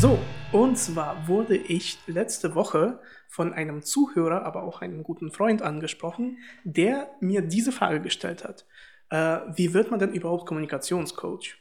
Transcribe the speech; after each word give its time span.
So, 0.00 0.16
und 0.52 0.78
zwar 0.78 1.26
wurde 1.26 1.56
ich 1.56 1.98
letzte 2.06 2.54
Woche 2.54 3.00
von 3.28 3.52
einem 3.52 3.82
Zuhörer, 3.82 4.44
aber 4.44 4.62
auch 4.62 4.80
einem 4.80 5.02
guten 5.02 5.32
Freund 5.32 5.60
angesprochen, 5.60 6.38
der 6.62 7.10
mir 7.18 7.42
diese 7.42 7.72
Frage 7.72 8.00
gestellt 8.00 8.44
hat. 8.44 8.64
Äh, 9.10 9.40
wie 9.56 9.74
wird 9.74 9.90
man 9.90 9.98
denn 9.98 10.12
überhaupt 10.12 10.46
Kommunikationscoach? 10.46 11.56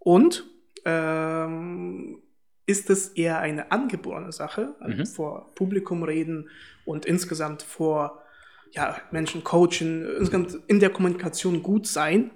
Und 0.00 0.44
ähm, 0.84 2.20
ist 2.66 2.90
es 2.90 3.10
eher 3.10 3.38
eine 3.38 3.70
angeborene 3.70 4.32
Sache, 4.32 4.74
also 4.80 4.98
Mhm. 4.98 5.06
vor 5.06 5.54
Publikum 5.54 6.02
reden 6.02 6.50
und 6.84 7.06
insgesamt 7.06 7.62
vor 7.62 8.22
ja, 8.72 8.96
Menschen 9.12 9.44
coachen, 9.44 10.04
insgesamt 10.18 10.58
in 10.66 10.80
der 10.80 10.90
Kommunikation 10.90 11.62
gut 11.62 11.86
sein? 11.86 12.32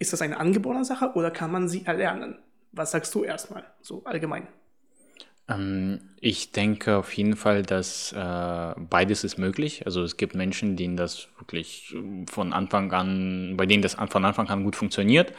Ist 0.00 0.12
das 0.12 0.20
eine 0.20 0.38
angeborene 0.38 0.84
Sache 0.84 1.12
oder 1.14 1.30
kann 1.30 1.52
man 1.52 1.68
sie 1.68 1.86
erlernen? 1.86 2.42
Was 2.72 2.90
sagst 2.90 3.14
du 3.14 3.24
erstmal, 3.24 3.64
so 3.82 4.02
allgemein? 4.04 4.48
Ähm, 5.54 6.00
ich 6.24 6.52
denke 6.52 6.98
auf 6.98 7.12
jeden 7.14 7.34
Fall, 7.34 7.62
dass 7.62 8.12
äh, 8.12 8.74
beides 8.78 9.24
ist 9.24 9.38
möglich. 9.38 9.86
Also 9.86 10.04
es 10.04 10.16
gibt 10.16 10.36
Menschen, 10.36 10.76
denen 10.76 10.96
das 10.96 11.26
wirklich 11.36 11.96
von 12.30 12.52
Anfang 12.52 12.92
an, 12.92 13.54
bei 13.56 13.66
denen 13.66 13.82
das 13.82 13.94
von 13.94 14.24
Anfang 14.24 14.48
an 14.48 14.62
gut 14.62 14.76
funktioniert, 14.76 15.32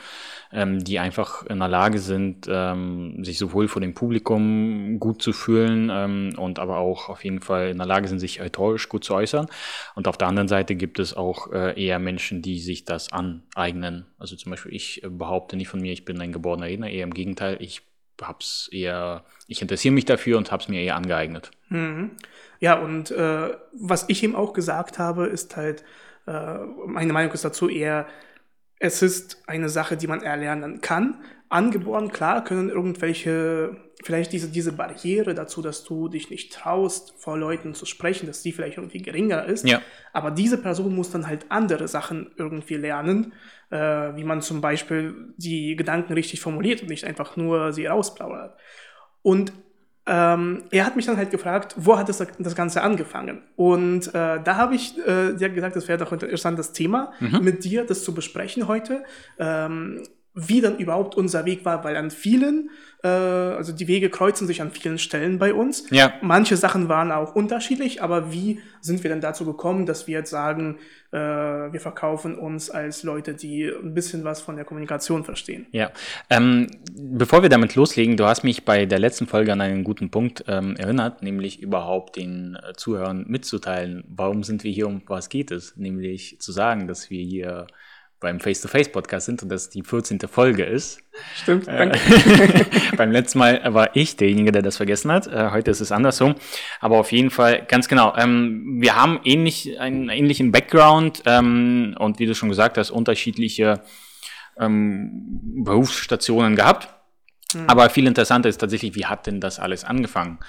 ähm, 0.51 0.83
die 0.83 0.99
einfach 0.99 1.45
in 1.45 1.59
der 1.59 1.69
Lage 1.69 1.99
sind, 1.99 2.47
ähm, 2.49 3.23
sich 3.23 3.37
sowohl 3.37 3.69
vor 3.69 3.81
dem 3.81 3.93
Publikum 3.93 4.99
gut 4.99 5.21
zu 5.21 5.31
fühlen 5.31 5.89
ähm, 5.89 6.33
und 6.37 6.59
aber 6.59 6.79
auch 6.79 7.07
auf 7.07 7.23
jeden 7.23 7.39
Fall 7.39 7.69
in 7.69 7.77
der 7.77 7.87
Lage 7.87 8.09
sind, 8.09 8.19
sich 8.19 8.41
rhetorisch 8.41 8.89
gut 8.89 9.05
zu 9.05 9.13
äußern. 9.13 9.47
Und 9.95 10.09
auf 10.09 10.17
der 10.17 10.27
anderen 10.27 10.49
Seite 10.49 10.75
gibt 10.75 10.99
es 10.99 11.13
auch 11.13 11.49
äh, 11.53 11.81
eher 11.81 11.99
Menschen, 11.99 12.41
die 12.41 12.59
sich 12.59 12.83
das 12.83 13.13
aneignen. 13.13 14.05
Also 14.19 14.35
zum 14.35 14.49
Beispiel 14.49 14.73
ich 14.73 15.01
behaupte 15.07 15.55
nicht 15.55 15.69
von 15.69 15.79
mir, 15.79 15.93
ich 15.93 16.03
bin 16.03 16.19
ein 16.19 16.33
geborener 16.33 16.65
Redner, 16.65 16.89
eher 16.89 17.05
im 17.05 17.13
Gegenteil, 17.13 17.55
ich 17.61 17.83
hab's 18.21 18.69
eher, 18.71 19.23
ich 19.47 19.61
interessiere 19.61 19.93
mich 19.93 20.05
dafür 20.05 20.37
und 20.37 20.51
hab's 20.51 20.67
mir 20.67 20.81
eher 20.81 20.95
angeeignet. 20.95 21.51
Mhm. 21.69 22.11
Ja, 22.59 22.79
und 22.79 23.11
äh, 23.11 23.55
was 23.73 24.05
ich 24.07 24.23
ihm 24.23 24.35
auch 24.35 24.53
gesagt 24.53 24.99
habe, 24.99 25.25
ist 25.25 25.55
halt, 25.55 25.83
äh, 26.27 26.57
meine 26.85 27.13
Meinung 27.13 27.33
ist 27.33 27.43
dazu 27.43 27.67
eher, 27.69 28.07
es 28.79 29.01
ist 29.01 29.43
eine 29.47 29.69
Sache, 29.69 29.97
die 29.97 30.07
man 30.07 30.21
erlernen 30.21 30.81
kann. 30.81 31.23
Angeboren, 31.53 32.11
klar, 32.11 32.43
können 32.43 32.69
irgendwelche, 32.69 33.77
vielleicht 34.03 34.33
diese, 34.33 34.49
diese 34.49 34.73
Barriere 34.73 35.35
dazu, 35.35 35.61
dass 35.61 35.83
du 35.83 36.07
dich 36.07 36.31
nicht 36.31 36.51
traust, 36.51 37.13
vor 37.17 37.37
Leuten 37.37 37.75
zu 37.75 37.85
sprechen, 37.85 38.25
dass 38.25 38.41
die 38.41 38.51
vielleicht 38.51 38.77
irgendwie 38.77 39.03
geringer 39.03 39.45
ist. 39.45 39.67
Ja. 39.67 39.81
Aber 40.13 40.31
diese 40.31 40.57
Person 40.57 40.95
muss 40.95 41.11
dann 41.11 41.27
halt 41.27 41.45
andere 41.49 41.87
Sachen 41.87 42.31
irgendwie 42.37 42.75
lernen, 42.75 43.33
äh, 43.69 43.77
wie 43.77 44.23
man 44.23 44.41
zum 44.41 44.61
Beispiel 44.61 45.33
die 45.37 45.75
Gedanken 45.75 46.13
richtig 46.13 46.41
formuliert 46.41 46.81
und 46.81 46.89
nicht 46.89 47.05
einfach 47.05 47.37
nur 47.37 47.71
sie 47.71 47.85
rausplaudert. 47.85 48.57
Und 49.21 49.53
ähm, 50.07 50.63
er 50.71 50.85
hat 50.85 50.95
mich 50.95 51.05
dann 51.05 51.17
halt 51.17 51.29
gefragt, 51.29 51.75
wo 51.77 51.97
hat 51.97 52.09
das, 52.09 52.25
das 52.39 52.55
Ganze 52.55 52.81
angefangen? 52.81 53.43
Und 53.55 54.07
äh, 54.07 54.41
da 54.43 54.57
habe 54.57 54.73
ich 54.73 54.97
äh, 55.07 55.33
dir 55.35 55.49
gesagt, 55.49 55.75
das 55.75 55.87
wäre 55.87 55.99
doch 55.99 56.11
ein 56.11 56.19
interessantes 56.19 56.73
Thema, 56.73 57.13
mit 57.41 57.63
dir 57.63 57.85
das 57.85 58.03
zu 58.03 58.13
besprechen 58.13 58.67
heute. 58.67 59.03
Ähm, 59.37 60.03
wie 60.35 60.61
dann 60.61 60.77
überhaupt 60.77 61.15
unser 61.15 61.45
Weg 61.45 61.63
war, 61.63 61.83
weil 61.83 61.95
an 61.95 62.09
vielen, 62.09 62.71
äh, 63.03 63.07
also 63.07 63.71
die 63.71 63.87
Wege 63.87 64.09
kreuzen 64.09 64.47
sich 64.47 64.61
an 64.61 64.71
vielen 64.71 64.97
Stellen 64.97 65.37
bei 65.37 65.53
uns. 65.53 65.85
Ja. 65.91 66.13
Manche 66.21 66.57
Sachen 66.57 66.89
waren 66.89 67.11
auch 67.11 67.35
unterschiedlich, 67.35 68.01
aber 68.01 68.31
wie 68.31 68.59
sind 68.81 69.03
wir 69.03 69.11
denn 69.11 69.21
dazu 69.21 69.45
gekommen, 69.45 69.85
dass 69.85 70.07
wir 70.07 70.17
jetzt 70.19 70.31
sagen, 70.31 70.79
äh, 71.11 71.17
wir 71.17 71.79
verkaufen 71.79 72.35
uns 72.35 72.71
als 72.71 73.03
Leute, 73.03 73.35
die 73.35 73.65
ein 73.65 73.93
bisschen 73.93 74.23
was 74.23 74.41
von 74.41 74.55
der 74.55 74.65
Kommunikation 74.65 75.23
verstehen? 75.23 75.67
Ja, 75.71 75.91
ähm, 76.31 76.67
bevor 76.95 77.43
wir 77.43 77.49
damit 77.49 77.75
loslegen, 77.75 78.17
du 78.17 78.25
hast 78.25 78.43
mich 78.43 78.65
bei 78.65 78.87
der 78.87 78.97
letzten 78.97 79.27
Folge 79.27 79.53
an 79.53 79.61
einen 79.61 79.83
guten 79.83 80.09
Punkt 80.09 80.45
ähm, 80.47 80.75
erinnert, 80.77 81.21
nämlich 81.21 81.61
überhaupt 81.61 82.15
den 82.15 82.55
äh, 82.55 82.73
Zuhörern 82.73 83.25
mitzuteilen, 83.27 84.03
warum 84.07 84.41
sind 84.43 84.63
wir 84.63 84.71
hier 84.71 84.87
und 84.87 85.07
was 85.07 85.29
geht 85.29 85.51
es? 85.51 85.77
Nämlich 85.77 86.37
zu 86.39 86.51
sagen, 86.51 86.87
dass 86.87 87.11
wir 87.11 87.23
hier 87.23 87.67
beim 88.23 88.39
Face-to-Face-Podcast 88.39 89.27
sind 89.27 89.43
und 89.43 89.49
dass 89.49 89.69
die 89.69 89.83
14. 89.83 90.19
Folge 90.21 90.63
ist. 90.63 91.03
Stimmt, 91.35 91.67
danke. 91.67 91.99
Beim 92.97 93.11
letzten 93.11 93.37
Mal 93.37 93.61
war 93.73 93.95
ich 93.95 94.15
derjenige, 94.15 94.51
der 94.51 94.63
das 94.63 94.77
vergessen 94.77 95.11
hat. 95.11 95.27
Äh, 95.27 95.51
heute 95.51 95.69
ist 95.69 95.81
es 95.81 95.91
andersrum. 95.91 96.33
Aber 96.79 96.97
auf 96.97 97.11
jeden 97.11 97.29
Fall, 97.29 97.65
ganz 97.67 97.87
genau. 97.87 98.15
Ähm, 98.17 98.77
wir 98.79 98.95
haben 98.95 99.19
ähnlich, 99.25 99.79
einen 99.79 100.09
ähnlichen 100.09 100.51
Background 100.51 101.21
ähm, 101.25 101.95
und 101.99 102.17
wie 102.17 102.25
du 102.25 102.33
schon 102.33 102.49
gesagt 102.49 102.77
hast, 102.77 102.89
unterschiedliche 102.89 103.81
ähm, 104.57 105.39
Berufsstationen 105.63 106.55
gehabt. 106.55 106.87
Aber 107.67 107.91
viel 107.91 108.07
interessanter 108.07 108.49
ist 108.49 108.57
tatsächlich, 108.57 108.95
wie 108.95 109.05
hat 109.05 109.27
denn 109.27 109.39
das 109.39 109.59
alles 109.59 109.83
angefangen? 109.83 110.39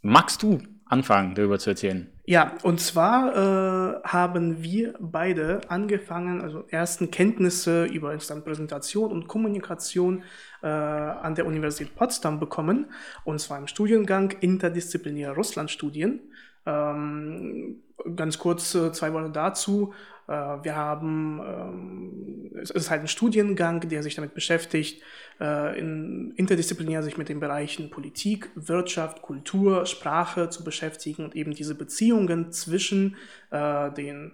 Magst 0.00 0.44
du 0.44 0.62
anfangen, 0.86 1.34
darüber 1.34 1.58
zu 1.58 1.70
erzählen? 1.70 2.08
Ja, 2.24 2.54
und 2.62 2.80
zwar 2.80 3.36
äh, 3.36 4.00
haben 4.02 4.62
wir 4.62 4.94
beide 4.98 5.60
angefangen, 5.68 6.40
also 6.40 6.64
ersten 6.70 7.10
Kenntnisse 7.10 7.84
über 7.84 8.12
instant 8.12 8.44
Präsentation 8.44 9.12
und 9.12 9.28
Kommunikation 9.28 10.24
äh, 10.62 10.66
an 10.66 11.34
der 11.34 11.46
Universität 11.46 11.94
Potsdam 11.94 12.40
bekommen, 12.40 12.86
und 13.24 13.40
zwar 13.40 13.58
im 13.58 13.68
Studiengang 13.68 14.32
interdisziplinäre 14.40 15.34
Russlandstudien. 15.34 16.20
Ähm, 16.66 17.82
ganz 18.16 18.38
kurz 18.38 18.74
äh, 18.74 18.92
zwei 18.92 19.12
Worte 19.12 19.30
dazu. 19.30 19.94
Äh, 20.28 20.32
wir 20.32 20.76
haben, 20.76 21.40
ähm, 21.40 22.58
es 22.60 22.70
ist 22.70 22.90
halt 22.90 23.02
ein 23.02 23.08
Studiengang, 23.08 23.80
der 23.88 24.02
sich 24.02 24.16
damit 24.16 24.34
beschäftigt, 24.34 25.02
äh, 25.40 25.78
in 25.78 26.32
interdisziplinär 26.36 27.02
sich 27.02 27.16
mit 27.16 27.28
den 27.28 27.40
Bereichen 27.40 27.90
Politik, 27.90 28.50
Wirtschaft, 28.54 29.22
Kultur, 29.22 29.86
Sprache 29.86 30.48
zu 30.50 30.64
beschäftigen 30.64 31.24
und 31.24 31.36
eben 31.36 31.52
diese 31.52 31.74
Beziehungen 31.74 32.52
zwischen 32.52 33.16
äh, 33.50 33.90
den 33.92 34.32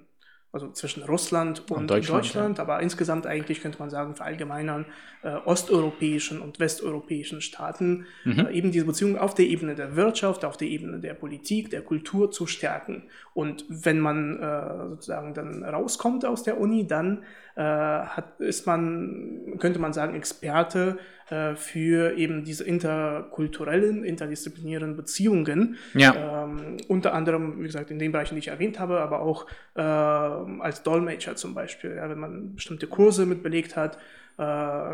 also 0.52 0.70
zwischen 0.70 1.02
Russland 1.02 1.60
und, 1.70 1.78
Und 1.78 1.90
Deutschland, 1.90 2.24
Deutschland, 2.24 2.60
aber 2.60 2.80
insgesamt 2.80 3.26
eigentlich 3.26 3.62
könnte 3.62 3.78
man 3.78 3.88
sagen, 3.88 4.14
verallgemeinern 4.14 4.84
äh, 5.22 5.30
osteuropäischen 5.30 6.42
und 6.42 6.60
westeuropäischen 6.60 7.40
Staaten 7.40 8.06
äh, 8.26 8.54
eben 8.54 8.70
diese 8.70 8.84
Beziehung 8.84 9.16
auf 9.16 9.32
der 9.34 9.46
Ebene 9.46 9.74
der 9.74 9.96
Wirtschaft, 9.96 10.44
auf 10.44 10.58
der 10.58 10.68
Ebene 10.68 11.00
der 11.00 11.14
Politik, 11.14 11.70
der 11.70 11.80
Kultur 11.80 12.30
zu 12.30 12.46
stärken. 12.46 13.04
Und 13.32 13.64
wenn 13.68 13.98
man 13.98 14.38
äh, 14.38 14.88
sozusagen 14.90 15.32
dann 15.32 15.64
rauskommt 15.64 16.26
aus 16.26 16.42
der 16.42 16.60
Uni, 16.60 16.86
dann 16.86 17.24
äh, 17.54 17.62
hat, 17.62 18.38
ist 18.38 18.66
man, 18.66 19.56
könnte 19.58 19.78
man 19.78 19.94
sagen, 19.94 20.14
Experte 20.14 20.98
äh, 21.32 21.56
für 21.56 22.18
eben 22.18 22.44
diese 22.44 22.62
interkulturellen, 22.62 24.04
interdisziplinären 24.04 24.96
Beziehungen. 24.96 25.78
Ja. 25.94 26.44
Ähm, 26.44 26.76
unter 26.88 27.14
anderem, 27.14 27.58
wie 27.58 27.64
gesagt, 27.64 27.90
in 27.90 27.98
den 27.98 28.12
Bereichen, 28.12 28.34
die 28.34 28.40
ich 28.40 28.48
erwähnt 28.48 28.78
habe, 28.78 29.00
aber 29.00 29.22
auch 29.22 29.46
äh, 29.74 29.80
als 29.80 30.82
Dolmetscher 30.82 31.34
zum 31.36 31.54
Beispiel. 31.54 31.96
Ja, 31.96 32.10
wenn 32.10 32.18
man 32.18 32.54
bestimmte 32.56 32.86
Kurse 32.86 33.24
mit 33.24 33.42
belegt 33.42 33.76
hat, 33.76 33.96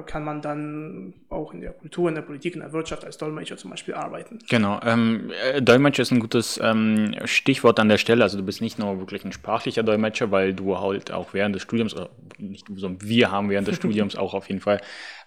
kann 0.06 0.24
man 0.24 0.42
dann 0.42 1.14
auch 1.28 1.52
in 1.52 1.60
der 1.60 1.72
Kultur, 1.72 2.08
in 2.08 2.14
der 2.14 2.22
Politik, 2.22 2.54
in 2.54 2.60
der 2.60 2.72
Wirtschaft 2.72 3.04
als 3.04 3.18
Dolmetscher 3.18 3.56
zum 3.56 3.70
Beispiel 3.70 3.94
arbeiten. 3.94 4.38
Genau. 4.48 4.80
Ähm, 4.84 5.30
äh, 5.52 5.60
Dolmetscher 5.60 6.02
ist 6.02 6.10
ein 6.10 6.20
gutes 6.20 6.58
ähm, 6.62 7.14
Stichwort 7.24 7.78
an 7.80 7.88
der 7.88 7.98
Stelle. 7.98 8.22
Also 8.22 8.38
du 8.38 8.44
bist 8.44 8.60
nicht 8.60 8.78
nur 8.78 8.98
wirklich 8.98 9.24
ein 9.24 9.32
sprachlicher 9.32 9.82
Dolmetscher, 9.82 10.30
weil 10.30 10.54
du 10.54 10.78
halt 10.78 11.10
auch 11.12 11.34
während 11.34 11.54
des 11.54 11.62
Studiums, 11.62 11.94
oder 11.94 12.10
nicht 12.38 12.68
du, 12.68 12.76
sondern 12.76 13.08
wir 13.08 13.30
haben 13.30 13.50
während 13.50 13.68
des 13.68 13.76
Studiums 13.76 14.16
auch 14.16 14.34
auf 14.34 14.48
jeden 14.48 14.60
Fall 14.60 14.80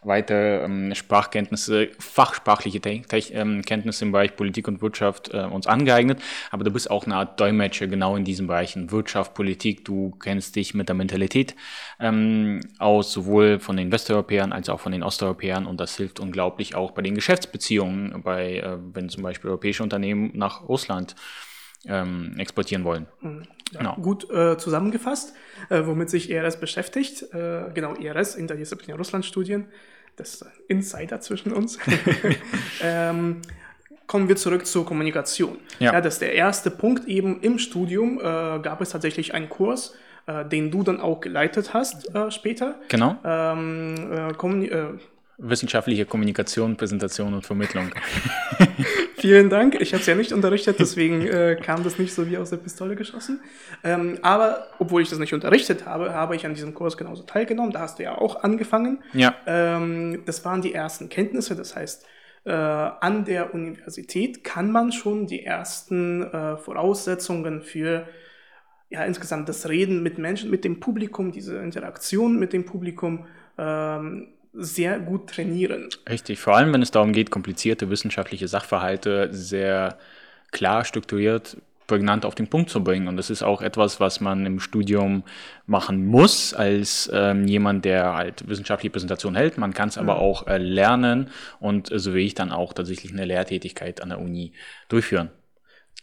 weiter 0.03 0.63
ähm, 0.63 0.95
Sprachkenntnisse, 0.95 1.89
fachsprachliche 1.99 2.81
Te 2.81 3.01
Te 3.07 3.17
ähm, 3.33 3.61
Kenntnisse 3.61 4.05
im 4.05 4.11
Bereich 4.11 4.35
Politik 4.35 4.67
und 4.67 4.81
Wirtschaft 4.81 5.31
äh, 5.33 5.43
uns 5.43 5.67
angeeignet. 5.67 6.19
Aber 6.49 6.63
du 6.63 6.71
bist 6.71 6.89
auch 6.89 7.05
eine 7.05 7.15
Art 7.15 7.39
Dolmetscher 7.39 7.87
genau 7.87 8.15
in 8.15 8.23
diesen 8.23 8.47
Bereichen 8.47 8.91
Wirtschaft, 8.91 9.33
Politik. 9.33 9.85
Du 9.85 10.11
kennst 10.21 10.55
dich 10.55 10.73
mit 10.73 10.89
der 10.89 10.95
Mentalität 10.95 11.55
ähm, 11.99 12.61
aus, 12.79 13.11
sowohl 13.11 13.59
von 13.59 13.77
den 13.77 13.91
Westeuropäern 14.11 14.51
als 14.51 14.69
auch 14.69 14.79
von 14.79 14.91
den 14.91 15.03
Osteuropäern. 15.03 15.65
Und 15.65 15.79
das 15.79 15.95
hilft 15.95 16.19
unglaublich 16.19 16.75
auch 16.75 16.91
bei 16.91 17.01
den 17.01 17.15
Geschäftsbeziehungen, 17.15 18.21
bei, 18.23 18.57
äh, 18.57 18.77
wenn 18.93 19.09
zum 19.09 19.23
Beispiel 19.23 19.49
europäische 19.49 19.83
Unternehmen 19.83 20.31
nach 20.33 20.67
Russland 20.67 21.15
ähm, 21.87 22.35
exportieren 22.37 22.83
wollen. 22.83 23.07
Genau. 23.71 23.95
Gut 23.95 24.29
äh, 24.29 24.57
zusammengefasst, 24.57 25.33
äh, 25.69 25.81
womit 25.85 26.09
sich 26.09 26.29
ERS 26.29 26.59
beschäftigt. 26.59 27.33
Äh, 27.33 27.71
genau, 27.73 27.95
ERS, 27.95 28.35
interdisziplinäre 28.35 28.97
Russlandstudien. 28.97 29.67
Das 30.17 30.33
ist 30.33 30.43
ein 30.43 30.51
Insider 30.67 31.21
zwischen 31.21 31.53
uns. 31.53 31.79
ähm, 32.83 33.41
kommen 34.07 34.27
wir 34.27 34.35
zurück 34.35 34.65
zur 34.67 34.85
Kommunikation. 34.85 35.57
Ja. 35.79 36.01
das 36.01 36.15
ist 36.15 36.21
der 36.21 36.33
erste 36.33 36.69
Punkt 36.69 37.07
eben 37.07 37.39
im 37.41 37.57
Studium. 37.57 38.19
Äh, 38.19 38.59
gab 38.59 38.81
es 38.81 38.89
tatsächlich 38.89 39.33
einen 39.33 39.47
Kurs, 39.47 39.95
äh, 40.27 40.45
den 40.45 40.71
du 40.71 40.83
dann 40.83 40.99
auch 40.99 41.21
geleitet 41.21 41.73
hast 41.73 42.13
äh, 42.15 42.31
später. 42.31 42.75
Genau. 42.89 43.17
Ähm, 43.23 44.11
äh, 44.11 44.33
Kommuni 44.33 44.67
äh, 44.67 44.93
Wissenschaftliche 45.43 46.05
Kommunikation, 46.05 46.77
Präsentation 46.77 47.33
und 47.33 47.45
Vermittlung. 47.45 47.89
Vielen 49.17 49.49
Dank. 49.49 49.79
Ich 49.81 49.93
habe 49.93 50.01
es 50.01 50.07
ja 50.07 50.13
nicht 50.13 50.33
unterrichtet, 50.33 50.77
deswegen 50.79 51.25
äh, 51.27 51.57
kam 51.59 51.83
das 51.83 51.97
nicht 51.97 52.13
so 52.13 52.29
wie 52.29 52.37
aus 52.37 52.51
der 52.51 52.57
Pistole 52.57 52.95
geschossen. 52.95 53.39
Ähm, 53.83 54.19
aber 54.21 54.67
obwohl 54.77 55.01
ich 55.01 55.09
das 55.09 55.17
nicht 55.17 55.33
unterrichtet 55.33 55.85
habe, 55.85 56.13
habe 56.13 56.35
ich 56.35 56.45
an 56.45 56.53
diesem 56.53 56.75
Kurs 56.75 56.95
genauso 56.95 57.23
teilgenommen. 57.23 57.71
Da 57.71 57.79
hast 57.79 57.97
du 57.97 58.03
ja 58.03 58.17
auch 58.17 58.43
angefangen. 58.43 58.99
Ja. 59.13 59.33
Ähm, 59.47 60.21
das 60.25 60.45
waren 60.45 60.61
die 60.61 60.73
ersten 60.73 61.09
Kenntnisse. 61.09 61.55
Das 61.55 61.75
heißt, 61.75 62.05
äh, 62.45 62.51
an 62.51 63.25
der 63.25 63.53
Universität 63.53 64.43
kann 64.43 64.71
man 64.71 64.91
schon 64.91 65.25
die 65.25 65.43
ersten 65.43 66.23
äh, 66.23 66.57
Voraussetzungen 66.57 67.61
für 67.61 68.07
ja, 68.91 69.05
insgesamt 69.05 69.49
das 69.49 69.67
Reden 69.69 70.03
mit 70.03 70.17
Menschen, 70.17 70.51
mit 70.51 70.63
dem 70.65 70.79
Publikum, 70.79 71.31
diese 71.31 71.57
Interaktion 71.57 72.37
mit 72.37 72.53
dem 72.53 72.65
Publikum 72.65 73.25
ähm, 73.57 74.27
sehr 74.53 74.99
gut 74.99 75.29
trainieren. 75.29 75.89
Richtig, 76.09 76.39
vor 76.39 76.57
allem 76.57 76.73
wenn 76.73 76.81
es 76.81 76.91
darum 76.91 77.13
geht, 77.13 77.31
komplizierte 77.31 77.89
wissenschaftliche 77.89 78.47
Sachverhalte 78.47 79.29
sehr 79.31 79.97
klar 80.51 80.83
strukturiert 80.83 81.57
prägnant 81.91 82.25
auf 82.25 82.35
den 82.35 82.47
Punkt 82.47 82.69
zu 82.69 82.81
bringen. 82.85 83.09
Und 83.09 83.17
das 83.17 83.29
ist 83.29 83.43
auch 83.43 83.61
etwas, 83.61 83.99
was 83.99 84.21
man 84.21 84.45
im 84.45 84.61
Studium 84.61 85.23
machen 85.65 86.05
muss, 86.05 86.53
als 86.53 87.11
ähm, 87.13 87.45
jemand, 87.47 87.83
der 87.83 88.13
halt 88.13 88.47
wissenschaftliche 88.47 88.91
Präsentation 88.91 89.35
hält. 89.35 89.57
Man 89.57 89.73
kann 89.73 89.89
es 89.89 89.97
aber 89.97 90.15
mhm. 90.15 90.21
auch 90.21 90.47
äh, 90.47 90.57
lernen 90.57 91.29
und 91.59 91.91
äh, 91.91 91.99
so 91.99 92.13
wie 92.13 92.25
ich 92.25 92.33
dann 92.33 92.53
auch 92.53 92.71
tatsächlich 92.71 93.11
eine 93.11 93.25
Lehrtätigkeit 93.25 94.01
an 94.01 94.07
der 94.07 94.21
Uni 94.21 94.53
durchführen. 94.87 95.31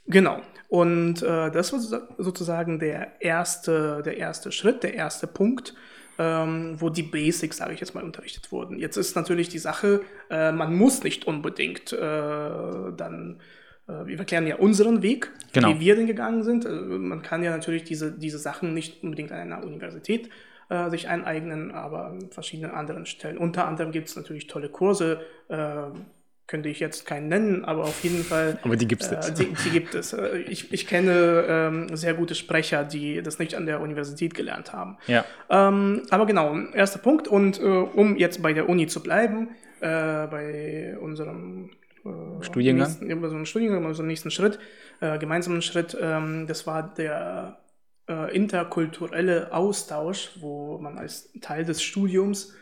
Genau. 0.07 0.41
Und 0.69 1.23
äh, 1.23 1.51
das 1.51 1.73
war 1.73 1.81
sozusagen 2.19 2.79
der 2.79 3.21
erste, 3.21 4.03
der 4.05 4.19
erste 4.19 4.53
Schritt, 4.53 4.83
der 4.83 4.95
erste 4.95 5.27
Punkt, 5.27 5.75
ähm, 6.19 6.77
wo 6.79 6.91
die 6.91 7.03
Basics, 7.03 7.59
sage 7.59 7.75
ich 7.75 7.81
jetzt 7.81 7.95
mal, 7.95 8.05
unterrichtet 8.05 8.53
wurden. 8.53 8.79
Jetzt 8.79 8.97
ist 8.97 9.17
natürlich 9.17 9.49
die 9.49 9.59
Sache, 9.59 10.03
äh, 10.31 10.53
man 10.53 10.75
muss 10.75 11.03
nicht 11.03 11.27
unbedingt 11.27 11.93
äh, 11.93 11.99
dann 11.99 13.41
äh, 13.89 14.07
wir 14.07 14.19
erklären 14.19 14.47
ja 14.47 14.57
unseren 14.57 15.03
Weg, 15.03 15.31
genau. 15.53 15.71
wie 15.71 15.81
wir 15.81 15.97
denn 15.97 16.07
gegangen 16.07 16.43
sind. 16.43 16.67
Also 16.67 16.85
man 16.99 17.23
kann 17.23 17.43
ja 17.43 17.51
natürlich 17.51 17.85
diese, 17.85 18.13
diese 18.13 18.39
Sachen 18.39 18.75
nicht 18.75 19.03
unbedingt 19.03 19.33
an 19.33 19.41
einer 19.41 19.65
Universität 19.65 20.29
äh, 20.69 20.91
sich 20.91 21.09
aneignen, 21.09 21.73
aber 21.73 22.07
an 22.07 22.31
verschiedenen 22.31 22.73
anderen 22.73 23.07
Stellen. 23.07 23.39
Unter 23.39 23.67
anderem 23.67 23.93
gibt 23.93 24.09
es 24.09 24.17
natürlich 24.17 24.47
tolle 24.47 24.69
Kurse, 24.69 25.21
äh, 25.49 25.85
könnte 26.49 26.71
ich 26.71 26.81
jetzt 26.81 27.07
keinen 27.07 27.29
nennen, 27.29 27.65
aber 27.67 27.85
auf 27.85 28.03
jeden 28.03 28.25
Fall. 28.25 28.59
Aber 28.63 28.77
die 28.77 28.89
gibt 28.89 29.03
es 29.03 29.13
äh, 29.13 29.33
die, 29.35 29.55
die, 29.65 29.71
gibt 29.71 29.95
es. 29.95 30.15
Äh, 30.15 30.39
ich, 30.39 30.73
ich 30.73 30.87
kenne 30.87 31.45
ähm, 31.47 31.95
sehr 31.97 32.15
gute 32.15 32.35
Sprecher, 32.35 32.85
die 32.85 33.23
das 33.23 33.39
nicht 33.39 33.55
an 33.55 33.67
der 33.67 33.81
Universität 33.81 34.35
gelernt 34.35 34.73
haben. 34.73 34.97
Ja. 35.07 35.27
Ähm, 35.51 36.03
aber 36.09 36.25
genau, 36.25 36.59
erster 36.73 36.99
Punkt. 37.01 37.29
Und 37.29 37.61
äh, 37.61 37.65
um 37.65 38.17
jetzt 38.17 38.43
bei 38.43 38.55
der 38.55 38.69
Uni 38.69 38.87
zu 38.87 39.03
bleiben, 39.03 39.51
äh, 39.81 40.27
bei 40.27 40.97
unserem 40.99 41.71
äh, 42.07 42.43
Studiengang? 42.43 42.89
Nächsten, 42.89 43.11
über 43.11 43.29
so 43.29 43.37
einen 43.37 43.47
Studiengang, 43.47 43.85
über 43.85 43.95
so 43.95 44.03
einen 44.03 44.09
nächsten 44.09 44.31
Schritt, 44.31 44.59
gemeinsamen 45.01 45.63
Schritt. 45.63 45.97
Ähm, 46.01 46.47
das 46.49 46.67
war 46.67 46.95
der 46.95 47.61
interkulturelle 48.33 49.53
Austausch, 49.53 50.31
wo 50.41 50.79
man 50.79 50.97
als 50.97 51.31
Teil 51.43 51.67
des 51.67 51.83
Studiums 51.83 52.55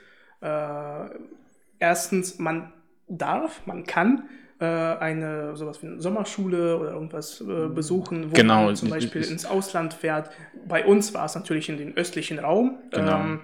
erstens, 1.79 2.41
man 2.41 2.73
darf, 3.08 3.67
man 3.67 3.85
kann 3.85 4.29
äh, 4.58 4.64
eine 4.64 5.56
sowas 5.56 5.82
wie 5.82 5.87
eine 5.87 6.00
Sommerschule 6.00 6.79
oder 6.79 6.93
irgendwas 6.93 7.41
äh, 7.41 7.69
besuchen, 7.69 8.31
wo 8.31 8.35
genau. 8.35 8.64
man 8.64 8.76
zum 8.76 8.91
Beispiel 8.91 9.23
ins 9.23 9.44
Ausland 9.44 9.94
fährt. 9.94 10.31
Bei 10.67 10.85
uns 10.85 11.14
war 11.14 11.26
es 11.26 11.35
natürlich 11.35 11.69
in 11.69 11.76
den 11.76 11.97
östlichen 11.97 12.38
Raum. 12.38 12.79
Genau. 12.91 13.20
Ähm, 13.20 13.41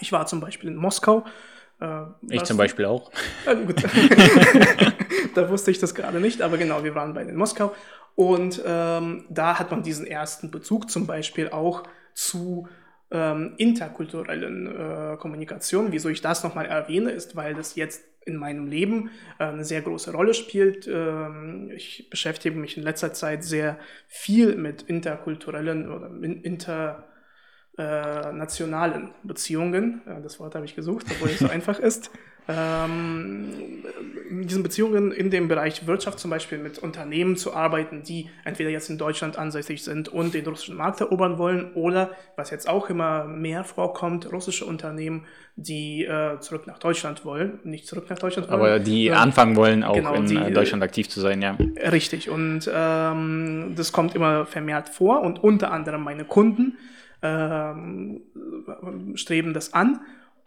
ich 0.00 0.12
war 0.12 0.26
zum 0.26 0.40
Beispiel 0.40 0.70
in 0.70 0.76
Moskau 0.76 1.24
äh, 1.80 2.02
ich 2.28 2.44
zum 2.44 2.56
Beispiel 2.56 2.84
auch. 2.84 3.10
Äh, 3.46 3.56
gut. 3.56 3.82
da 5.34 5.48
wusste 5.48 5.70
ich 5.70 5.78
das 5.78 5.94
gerade 5.94 6.20
nicht, 6.20 6.42
aber 6.42 6.58
genau, 6.58 6.84
wir 6.84 6.94
waren 6.94 7.14
bei 7.14 7.24
den 7.24 7.36
Moskau. 7.36 7.74
Und 8.14 8.62
ähm, 8.66 9.24
da 9.30 9.58
hat 9.58 9.70
man 9.70 9.82
diesen 9.82 10.06
ersten 10.06 10.50
Bezug 10.50 10.90
zum 10.90 11.06
Beispiel 11.06 11.50
auch 11.50 11.84
zu 12.12 12.68
ähm, 13.10 13.54
interkulturellen 13.56 14.66
äh, 14.66 15.16
Kommunikation. 15.16 15.92
Wieso 15.92 16.08
ich 16.08 16.20
das 16.20 16.44
nochmal 16.44 16.66
erwähne, 16.66 17.10
ist, 17.10 17.36
weil 17.36 17.54
das 17.54 17.74
jetzt 17.74 18.04
in 18.24 18.36
meinem 18.36 18.66
Leben 18.66 19.10
äh, 19.38 19.44
eine 19.44 19.64
sehr 19.64 19.82
große 19.82 20.12
Rolle 20.12 20.34
spielt. 20.34 20.86
Ähm, 20.86 21.70
ich 21.74 22.08
beschäftige 22.10 22.56
mich 22.56 22.76
in 22.76 22.82
letzter 22.82 23.12
Zeit 23.12 23.44
sehr 23.44 23.78
viel 24.06 24.56
mit 24.56 24.82
interkulturellen 24.82 25.90
oder 25.90 26.10
inter 26.22 27.08
äh, 27.76 28.32
Beziehungen, 29.22 30.02
äh, 30.06 30.20
das 30.22 30.38
Wort 30.38 30.54
habe 30.54 30.64
ich 30.64 30.76
gesucht, 30.76 31.06
obwohl 31.10 31.30
es 31.30 31.38
so 31.38 31.48
einfach 31.50 31.78
ist, 31.78 32.10
ähm, 32.50 33.48
diesen 34.30 34.62
Beziehungen 34.62 35.12
in 35.12 35.30
dem 35.30 35.48
Bereich 35.48 35.86
Wirtschaft 35.86 36.18
zum 36.18 36.30
Beispiel 36.30 36.58
mit 36.58 36.78
Unternehmen 36.78 37.36
zu 37.36 37.54
arbeiten, 37.54 38.02
die 38.02 38.28
entweder 38.44 38.70
jetzt 38.70 38.90
in 38.90 38.98
Deutschland 38.98 39.38
ansässig 39.38 39.82
sind 39.82 40.08
und 40.08 40.34
den 40.34 40.46
russischen 40.46 40.76
Markt 40.76 41.00
erobern 41.00 41.38
wollen 41.38 41.72
oder, 41.74 42.10
was 42.36 42.50
jetzt 42.50 42.68
auch 42.68 42.90
immer 42.90 43.24
mehr 43.24 43.64
vorkommt, 43.64 44.32
russische 44.32 44.64
Unternehmen, 44.64 45.26
die 45.56 46.04
äh, 46.04 46.38
zurück 46.40 46.66
nach 46.66 46.78
Deutschland 46.78 47.24
wollen, 47.24 47.58
nicht 47.64 47.86
zurück 47.86 48.06
nach 48.08 48.18
Deutschland 48.18 48.48
wollen. 48.48 48.60
Aber 48.60 48.78
die 48.78 49.08
ähm, 49.08 49.14
anfangen 49.14 49.56
wollen, 49.56 49.82
auch 49.82 49.94
genau, 49.94 50.14
in 50.14 50.26
die, 50.26 50.36
äh, 50.36 50.50
Deutschland 50.50 50.82
aktiv 50.82 51.08
zu 51.08 51.20
sein, 51.20 51.42
ja. 51.42 51.56
Richtig, 51.90 52.30
und 52.30 52.70
ähm, 52.72 53.74
das 53.76 53.92
kommt 53.92 54.14
immer 54.14 54.46
vermehrt 54.46 54.88
vor 54.88 55.22
und 55.22 55.42
unter 55.42 55.72
anderem 55.72 56.02
meine 56.02 56.24
Kunden 56.24 56.78
ähm, 57.22 58.22
streben 59.14 59.54
das 59.54 59.74
an. 59.74 60.00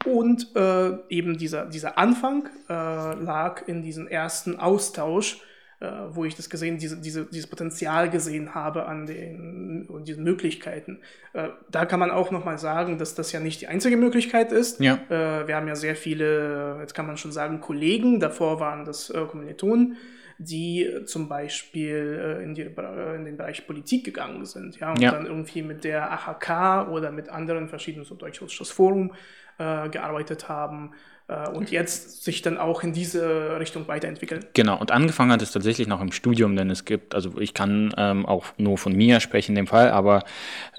Und 0.06 0.56
äh, 0.56 0.98
eben 1.10 1.38
dieser, 1.38 1.66
dieser 1.66 1.98
Anfang 1.98 2.50
äh, 2.70 2.74
lag 2.74 3.68
in 3.68 3.82
diesem 3.82 4.08
ersten 4.08 4.60
Austausch, 4.60 5.42
äh, 5.80 5.88
wo 6.10 6.26
ich 6.26 6.36
das 6.36 6.50
gesehen, 6.50 6.78
diese, 6.78 7.00
diese, 7.00 7.26
dieses 7.26 7.48
Potenzial 7.48 8.10
gesehen 8.10 8.56
habe 8.56 8.86
an 8.86 9.06
den 9.06 9.86
und 9.88 10.08
diesen 10.08 10.24
Möglichkeiten. 10.24 11.00
Äh, 11.34 11.50
da 11.70 11.86
kann 11.86 12.00
man 12.00 12.12
auch 12.12 12.32
nochmal 12.32 12.58
sagen, 12.58 12.98
dass 12.98 13.16
das 13.16 13.32
ja 13.32 13.40
nicht 13.40 13.62
die 13.62 13.68
einzige 13.68 13.98
Möglichkeit 13.98 14.52
ist. 14.52 14.80
Ja. 14.80 14.96
Äh, 15.10 15.48
wir 15.48 15.56
haben 15.56 15.68
ja 15.68 15.76
sehr 15.76 15.96
viele, 15.96 16.78
jetzt 16.80 16.94
kann 16.94 17.08
man 17.08 17.18
schon 17.18 17.32
sagen, 17.32 17.62
Kollegen, 17.62 18.20
davor 18.20 18.60
waren 18.60 18.86
das 18.86 19.10
äh, 19.10 19.26
Kommilitonen 19.26 19.98
die 20.40 20.90
zum 21.06 21.30
Beispiel 21.30 22.40
äh, 22.40 22.44
in, 22.44 22.56
die, 22.56 22.62
äh, 22.64 23.16
in, 23.16 23.26
den 23.26 23.38
Bereich 23.38 23.66
Politik 23.68 24.04
gegangen 24.04 24.46
sind, 24.46 24.80
ja, 24.80 24.92
und 24.92 25.00
ja. 25.00 25.12
dann 25.12 25.26
irgendwie 25.26 25.62
mit 25.62 25.84
der 25.84 26.12
AHK 26.12 26.90
oder 26.90 27.12
mit 27.12 27.30
anderen 27.30 27.70
verschiedenen, 27.70 28.06
so 28.06 28.16
Deutsch-Russisches 28.16 28.72
Forum, 28.72 29.14
äh, 29.58 29.90
gearbeitet 29.90 30.50
haben 30.50 30.94
äh, 31.28 31.50
und 31.50 31.72
jetzt 31.72 32.24
sich 32.24 32.42
dann 32.42 32.58
auch 32.58 32.84
in 32.84 32.94
diese 32.94 33.60
Richtung 33.60 33.88
weiterentwickeln. 33.88 34.46
Genau, 34.54 34.78
und 34.78 34.92
angefangen 34.92 35.32
hat 35.32 35.42
es 35.42 35.52
tatsächlich 35.52 35.88
noch 35.88 36.02
im 36.02 36.12
Studium, 36.12 36.56
denn 36.56 36.70
es 36.70 36.86
gibt, 36.86 37.16
also 37.16 37.40
ich 37.40 37.54
kann 37.54 37.94
ähm, 37.98 38.26
auch 38.26 38.46
nur 38.58 38.78
von 38.78 38.94
mir 38.94 39.20
sprechen 39.20 39.52
in 39.52 39.56
dem 39.56 39.68
Fall, 39.68 39.92
aber 39.92 40.24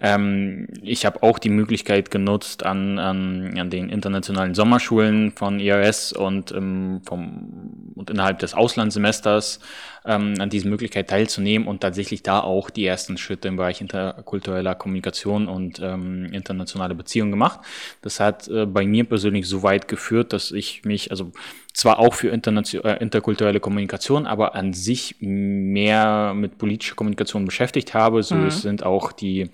ähm, 0.00 0.69
ich 0.82 1.06
habe 1.06 1.23
auch 1.23 1.38
die 1.38 1.49
Möglichkeit 1.49 2.11
genutzt, 2.11 2.65
an, 2.65 2.99
an, 2.99 3.59
an 3.59 3.71
den 3.71 3.88
internationalen 3.88 4.55
Sommerschulen 4.55 5.32
von 5.32 5.61
IRS 5.61 6.12
und, 6.12 6.53
ähm, 6.53 7.00
vom, 7.06 7.93
und 7.94 8.11
innerhalb 8.11 8.38
des 8.38 8.55
Auslandssemesters 8.55 9.61
ähm, 10.04 10.35
an 10.38 10.50
diese 10.50 10.69
Möglichkeit 10.69 11.09
teilzunehmen 11.09 11.66
und 11.66 11.81
tatsächlich 11.81 12.23
da 12.23 12.40
auch 12.40 12.71
die 12.71 12.85
ersten 12.85 13.16
Schritte 13.16 13.49
im 13.49 13.57
Bereich 13.57 13.81
interkultureller 13.81 14.75
Kommunikation 14.75 15.49
und 15.49 15.81
ähm, 15.83 16.26
internationale 16.33 16.95
Beziehungen 16.95 17.31
gemacht. 17.31 17.61
Das 18.02 18.21
hat 18.21 18.49
äh, 18.49 18.63
bei 18.66 18.87
mir 18.87 19.04
persönlich 19.04 19.49
so 19.49 19.62
weit 19.62 19.88
geführt, 19.88 20.33
dass 20.33 20.50
ich 20.50 20.85
mich, 20.85 21.11
also 21.11 21.33
zwar 21.73 21.99
auch 21.99 22.14
für 22.14 22.33
äh, 22.33 23.02
interkulturelle 23.02 23.61
Kommunikation, 23.61 24.26
aber 24.26 24.54
an 24.54 24.73
sich 24.73 25.16
mehr 25.21 26.33
mit 26.35 26.59
politischer 26.59 26.94
Kommunikation 26.94 27.44
beschäftigt 27.44 27.94
habe. 27.94 28.23
So 28.23 28.37
mhm. 28.37 28.50
sind 28.50 28.85
auch 28.85 29.12
die 29.12 29.50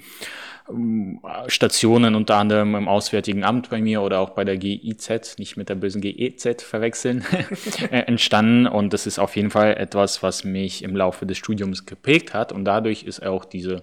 ähm, 0.68 1.20
Stationen 1.46 2.14
unter 2.14 2.36
anderem 2.36 2.74
im 2.74 2.88
Auswärtigen 2.88 3.44
Amt 3.44 3.70
bei 3.70 3.80
mir 3.80 4.02
oder 4.02 4.20
auch 4.20 4.30
bei 4.30 4.44
der 4.44 4.56
GIZ, 4.56 5.38
nicht 5.38 5.56
mit 5.56 5.68
der 5.68 5.74
bösen 5.74 6.00
GEZ 6.00 6.62
verwechseln, 6.62 7.24
äh, 7.90 8.00
entstanden. 8.00 8.66
Und 8.66 8.92
das 8.92 9.06
ist 9.06 9.18
auf 9.18 9.36
jeden 9.36 9.50
Fall 9.50 9.76
etwas, 9.76 10.22
was 10.22 10.44
mich 10.44 10.84
im 10.84 10.94
Laufe 10.94 11.26
des 11.26 11.38
Studiums 11.38 11.86
geprägt 11.86 12.34
hat. 12.34 12.52
Und 12.52 12.64
dadurch 12.64 13.04
ist 13.04 13.24
auch 13.24 13.44
diese 13.44 13.82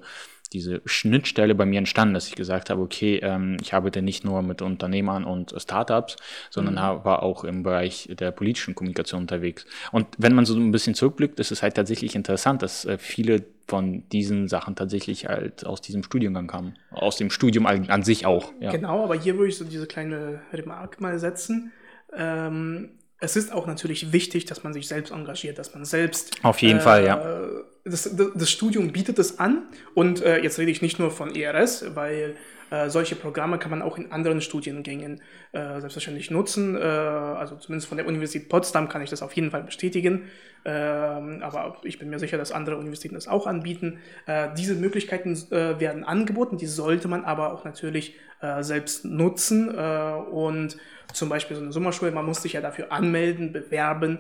diese 0.50 0.82
Schnittstelle 0.86 1.56
bei 1.56 1.66
mir 1.66 1.80
entstanden, 1.80 2.14
dass 2.14 2.28
ich 2.28 2.36
gesagt 2.36 2.70
habe, 2.70 2.82
okay, 2.82 3.20
ähm, 3.22 3.58
ich 3.62 3.74
arbeite 3.74 4.02
nicht 4.02 4.24
nur 4.24 4.42
mit 4.42 4.62
Unternehmern 4.62 5.24
und 5.24 5.54
Startups, 5.58 6.18
sondern 6.50 6.76
mhm. 6.76 7.06
war 7.06 7.24
auch 7.24 7.44
im 7.44 7.64
Bereich 7.64 8.10
der 8.12 8.32
politischen 8.32 8.76
Kommunikation 8.76 9.22
unterwegs. 9.22 9.66
Und 9.92 10.08
wenn 10.18 10.34
man 10.34 10.46
so 10.46 10.56
ein 10.56 10.72
bisschen 10.72 10.96
zurückblickt, 10.96 11.40
ist 11.40 11.52
es 11.52 11.64
halt 11.64 11.76
tatsächlich 11.76 12.16
interessant, 12.16 12.62
dass 12.62 12.86
äh, 12.86 12.98
viele 12.98 13.46
von 13.68 14.08
diesen 14.10 14.48
Sachen 14.48 14.76
tatsächlich 14.76 15.28
halt 15.28 15.66
aus 15.66 15.82
diesem 15.82 16.04
Studiengang 16.04 16.48
kamen. 16.48 16.78
Aus 16.92 17.18
dem 17.18 17.30
Studium 17.30 17.66
an, 17.66 17.90
an 17.90 18.04
sich 18.04 18.26
auch. 18.26 18.54
Ja. 18.60 18.72
Genau, 18.72 19.04
aber 19.04 19.16
hier 19.16 19.36
würde 19.36 19.50
ich 19.50 19.58
so 19.58 19.66
diese 19.66 19.88
kleine 19.88 20.42
Remark 20.54 21.02
mal 21.02 21.20
setzen. 21.20 21.74
Ähm, 22.16 22.92
es 23.20 23.36
ist 23.36 23.52
auch 23.52 23.66
natürlich 23.66 24.12
wichtig, 24.12 24.46
dass 24.46 24.64
man 24.64 24.74
sich 24.74 24.88
selbst 24.88 25.12
engagiert, 25.12 25.58
dass 25.58 25.74
man 25.74 25.86
selbst. 25.86 26.44
Auf 26.44 26.62
jeden 26.62 26.80
äh, 26.80 26.82
Fall, 26.82 27.06
ja. 27.06 27.48
Das, 27.84 28.10
das, 28.14 28.52
Studium 28.52 28.92
bietet 28.92 29.18
es 29.18 29.40
an 29.40 29.64
und 29.94 30.22
äh, 30.22 30.40
jetzt 30.40 30.60
rede 30.60 30.72
ich 30.72 30.82
nicht 30.82 31.00
nur 31.00 31.10
von 31.10 31.34
ERS, 31.34 31.96
weil 31.96 32.36
Äh, 32.70 32.90
solche 32.90 33.16
Programme 33.16 33.60
kann 33.60 33.72
man 33.72 33.82
auch 33.82 33.98
in 33.98 34.12
anderen 34.12 34.42
Studiengängen 34.42 35.22
äh, 35.54 35.80
selbstverständlich 35.80 36.32
nutzen. 36.32 36.76
Äh, 36.76 36.80
also 36.82 37.56
zumindest 37.56 37.88
von 37.88 37.98
der 37.98 38.08
Universität 38.08 38.50
Potsdam 38.50 38.90
kann 38.90 39.02
ich 39.02 39.10
das 39.10 39.22
auf 39.22 39.34
jeden 39.34 39.52
Fall 39.52 39.64
bestätigen. 39.64 40.24
Ähm, 40.66 41.42
aber 41.42 41.78
ich 41.84 41.98
bin 41.98 42.10
mir 42.10 42.20
sicher, 42.20 42.38
dass 42.38 42.52
andere 42.52 42.78
Universitäten 42.78 43.16
das 43.16 43.28
auch 43.28 43.48
anbieten. 43.48 44.00
Äh, 44.26 44.50
diese 44.58 44.76
Möglichkeiten 44.76 45.34
äh, 45.52 45.80
werden 45.80 46.04
angeboten, 46.04 46.58
die 46.58 46.66
sollte 46.66 47.08
man 47.08 47.24
aber 47.24 47.54
auch 47.54 47.64
natürlich 47.64 48.16
äh, 48.42 48.64
selbst 48.64 49.06
nutzen. 49.06 49.70
und 49.70 50.78
zum 51.14 51.30
Beispiel 51.30 51.56
so 51.56 51.64
eine 51.64 51.72
Sommerschule, 51.72 52.12
man 52.12 52.26
muss 52.26 52.42
sich 52.42 52.54
ja 52.54 52.62
dafür 52.62 52.92
anmelden, 52.92 53.54
bewerben. 53.54 54.20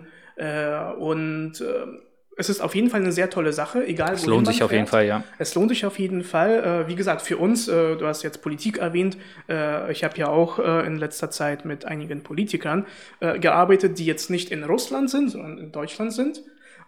und 1.00 1.62
es 2.40 2.50
ist 2.50 2.62
auf 2.62 2.76
jeden 2.76 2.90
Fall 2.90 3.02
eine 3.02 3.12
sehr 3.12 3.32
tolle 3.32 3.52
Sache, 3.52 3.86
egal 3.86 4.14
Es 4.14 4.26
lohnt 4.28 4.46
sich 4.46 4.62
auf 4.62 4.72
jeden 4.72 4.86
Fall, 4.86 5.08
ja. 5.08 5.24
Es 5.40 5.56
lohnt 5.56 5.70
sich 5.70 5.86
auf 5.88 5.98
jeden 5.98 6.24
Fall. 6.24 6.86
Äh, 6.86 6.88
wie 6.88 6.96
gesagt, 6.96 7.24
für 7.24 7.38
uns, 7.38 7.68
äh, 7.68 7.96
du 7.96 8.06
hast 8.06 8.22
jetzt 8.22 8.44
Politik 8.44 8.78
erwähnt, 8.78 9.18
äh, 9.50 9.92
ich 9.92 10.04
habe 10.04 10.16
ja 10.18 10.28
auch 10.28 10.60
äh, 10.60 10.86
in 10.86 10.98
letzter 10.98 11.32
Zeit 11.32 11.66
mit 11.66 11.86
einigen 11.86 12.22
Politikern 12.22 12.86
äh, 13.20 13.40
gearbeitet, 13.40 13.98
die 13.98 14.06
jetzt 14.06 14.30
nicht 14.30 14.52
in 14.52 14.64
Russland 14.64 15.10
sind, 15.10 15.30
sondern 15.30 15.58
in 15.58 15.72
Deutschland 15.72 16.14
sind. 16.14 16.44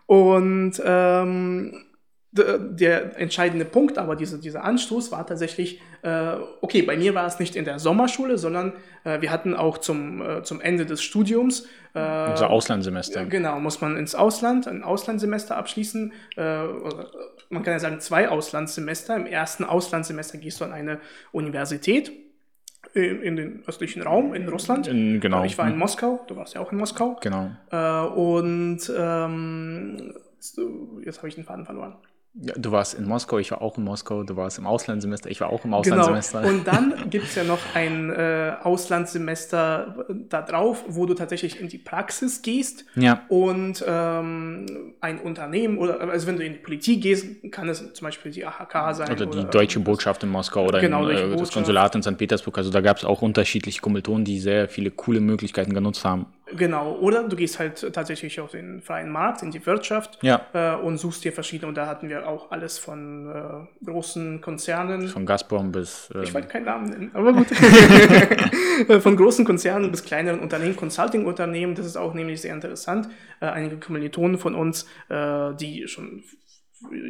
Und 0.05 0.73
ähm, 0.85 1.85
der 2.31 3.19
entscheidende 3.19 3.65
Punkt, 3.65 3.97
aber 3.97 4.15
diese, 4.15 4.39
dieser 4.39 4.63
Anstoß 4.63 5.11
war 5.11 5.25
tatsächlich, 5.25 5.81
äh, 6.03 6.35
okay, 6.61 6.83
bei 6.83 6.95
mir 6.95 7.15
war 7.15 7.25
es 7.25 7.39
nicht 7.39 7.55
in 7.55 7.65
der 7.65 7.79
Sommerschule, 7.79 8.37
sondern 8.37 8.73
äh, 9.03 9.21
wir 9.21 9.31
hatten 9.31 9.55
auch 9.55 9.79
zum, 9.79 10.21
äh, 10.21 10.43
zum 10.43 10.61
Ende 10.61 10.85
des 10.85 11.01
Studiums. 11.01 11.67
Äh, 11.95 12.29
Unser 12.29 12.51
Auslandssemester. 12.51 13.25
Genau, 13.25 13.59
muss 13.59 13.81
man 13.81 13.97
ins 13.97 14.13
Ausland, 14.13 14.67
ein 14.67 14.83
Auslandssemester 14.83 15.57
abschließen. 15.57 16.13
Äh, 16.37 16.63
man 17.49 17.63
kann 17.63 17.73
ja 17.73 17.79
sagen, 17.79 17.99
zwei 17.99 18.29
Auslandssemester. 18.29 19.15
Im 19.15 19.25
ersten 19.25 19.63
Auslandssemester 19.63 20.37
gehst 20.37 20.61
du 20.61 20.65
an 20.65 20.71
eine 20.71 20.99
Universität 21.31 22.11
in, 22.93 23.23
in 23.23 23.35
den 23.35 23.63
östlichen 23.65 24.03
Raum, 24.03 24.35
in 24.35 24.47
Russland. 24.47 24.87
In, 24.87 25.19
genau. 25.19 25.43
Ich 25.45 25.57
war 25.57 25.67
in 25.67 25.77
Moskau, 25.77 26.23
du 26.27 26.35
warst 26.35 26.53
ja 26.53 26.61
auch 26.61 26.71
in 26.71 26.77
Moskau. 26.77 27.17
Genau. 27.21 27.49
Äh, 27.71 28.05
und 28.07 28.91
ähm, 28.95 30.13
jetzt 31.03 31.17
habe 31.17 31.27
ich 31.27 31.35
den 31.35 31.43
Faden 31.43 31.65
verloren. 31.65 31.95
Ja, 32.35 32.53
du 32.55 32.71
warst 32.71 32.93
in 32.93 33.05
Moskau, 33.05 33.39
ich 33.39 33.49
war 33.49 33.61
auch 33.61 33.77
in 33.77 33.83
Moskau, 33.83 34.23
du 34.23 34.35
warst 34.35 34.59
im 34.59 34.67
Auslandssemester, 34.67 35.31
ich 35.31 35.41
war 35.41 35.49
auch 35.49 35.65
im 35.65 35.71
genau. 35.71 35.77
Auslandssemester. 35.77 36.41
Genau. 36.41 36.53
Und 36.53 36.67
dann 36.67 37.09
gibt 37.09 37.25
es 37.25 37.35
ja 37.35 37.43
noch 37.43 37.59
ein 37.73 38.11
äh, 38.11 38.53
Auslandssemester 38.61 40.05
da 40.29 40.41
drauf, 40.43 40.83
wo 40.87 41.07
du 41.07 41.15
tatsächlich 41.15 41.59
in 41.59 41.69
die 41.69 41.79
Praxis 41.79 42.43
gehst 42.43 42.85
ja. 42.95 43.23
und 43.29 43.83
ähm, 43.85 44.93
ein 45.01 45.19
Unternehmen 45.19 45.79
oder 45.79 46.01
also 46.01 46.27
wenn 46.27 46.37
du 46.37 46.45
in 46.45 46.53
die 46.53 46.59
Politik 46.59 47.01
gehst, 47.01 47.25
kann 47.51 47.67
es 47.67 47.93
zum 47.93 48.05
Beispiel 48.05 48.31
die 48.31 48.45
AHK 48.45 48.95
sein. 48.95 49.11
Oder 49.11 49.25
die 49.25 49.39
oder, 49.39 49.43
deutsche 49.45 49.79
Botschaft 49.79 50.21
in 50.21 50.29
Moskau 50.29 50.67
oder 50.67 50.81
genau, 50.81 51.07
in, 51.07 51.33
äh, 51.33 51.35
das 51.35 51.51
Konsulat 51.51 51.95
in 51.95 52.03
St. 52.03 52.17
Petersburg. 52.17 52.59
Also 52.59 52.69
da 52.69 52.81
gab 52.81 52.97
es 52.97 53.05
auch 53.05 53.23
unterschiedliche 53.23 53.81
Kommilitonen, 53.81 54.23
die 54.23 54.39
sehr 54.39 54.69
viele 54.69 54.91
coole 54.91 55.19
Möglichkeiten 55.19 55.73
genutzt 55.73 56.05
haben. 56.05 56.27
Genau, 56.55 56.93
oder 56.95 57.27
du 57.27 57.35
gehst 57.35 57.59
halt 57.59 57.93
tatsächlich 57.93 58.39
auf 58.39 58.51
den 58.51 58.81
freien 58.81 59.09
Markt, 59.09 59.43
in 59.43 59.51
die 59.51 59.65
Wirtschaft 59.65 60.19
ja. 60.21 60.41
äh, 60.53 60.75
und 60.75 60.97
suchst 60.97 61.23
dir 61.23 61.31
verschiedene, 61.31 61.69
und 61.69 61.75
da 61.75 61.87
hatten 61.87 62.09
wir 62.09 62.27
auch 62.27 62.51
alles 62.51 62.77
von 62.77 63.29
äh, 63.29 63.85
großen 63.85 64.41
Konzernen. 64.41 65.07
Von 65.07 65.25
Gazprom 65.25 65.71
bis. 65.71 66.09
Äh, 66.13 66.23
ich 66.23 66.33
wollte 66.33 66.47
keinen 66.47 66.65
Namen 66.65 66.89
nennen, 66.89 67.11
aber 67.13 67.33
gut. 67.33 67.47
von 69.01 69.15
großen 69.15 69.45
Konzernen 69.45 69.91
bis 69.91 70.03
kleineren 70.03 70.39
Unternehmen, 70.39 70.75
Consulting-Unternehmen, 70.75 71.75
das 71.75 71.85
ist 71.85 71.97
auch 71.97 72.13
nämlich 72.13 72.41
sehr 72.41 72.53
interessant. 72.53 73.09
Äh, 73.41 73.47
einige 73.47 73.77
Kommilitonen 73.77 74.37
von 74.37 74.55
uns, 74.55 74.85
äh, 75.09 75.53
die 75.55 75.87
schon 75.87 76.23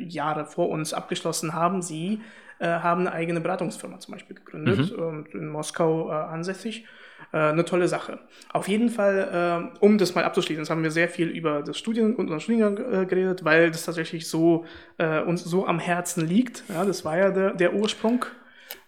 Jahre 0.08 0.46
vor 0.46 0.69
uns 0.69 0.93
abgeschlossen 0.93 1.53
haben, 1.53 1.81
sie 1.81 2.22
äh, 2.60 2.67
haben 2.67 3.01
eine 3.01 3.12
eigene 3.12 3.39
Beratungsfirma 3.39 4.00
zum 4.00 4.13
Beispiel 4.13 4.36
gegründet 4.36 4.91
mhm. 4.91 5.03
und 5.03 5.27
in 5.34 5.48
Moskau 5.48 6.10
ansässig 6.10 6.86
äh, 7.32 7.38
eine 7.38 7.66
tolle 7.66 7.88
Sache. 7.88 8.20
Auf 8.52 8.68
jeden 8.68 8.90
Fall, 8.90 9.72
äh, 9.72 9.80
um 9.80 9.98
das 9.98 10.16
mal 10.16 10.24
abzuschließen, 10.24 10.64
jetzt 10.64 10.70
haben 10.70 10.84
wir 10.84 10.92
sehr 10.92 11.10
viel 11.10 11.28
über 11.28 11.62
das 11.62 11.78
Studien 11.78 12.08
und 12.08 12.18
unseren 12.18 12.40
Studiengang 12.40 12.78
äh, 12.78 13.06
geredet, 13.06 13.46
weil 13.46 13.72
das 13.72 13.86
tatsächlich 13.86 14.28
so 14.28 14.66
äh, 14.98 15.22
uns 15.22 15.44
so 15.44 15.66
am 15.68 15.80
Herzen 15.80 16.28
liegt. 16.28 16.64
Ja, 16.70 16.86
das 16.86 17.06
war 17.06 17.18
ja 17.18 17.32
der, 17.32 17.54
der 17.54 17.74
Ursprung. 17.74 18.26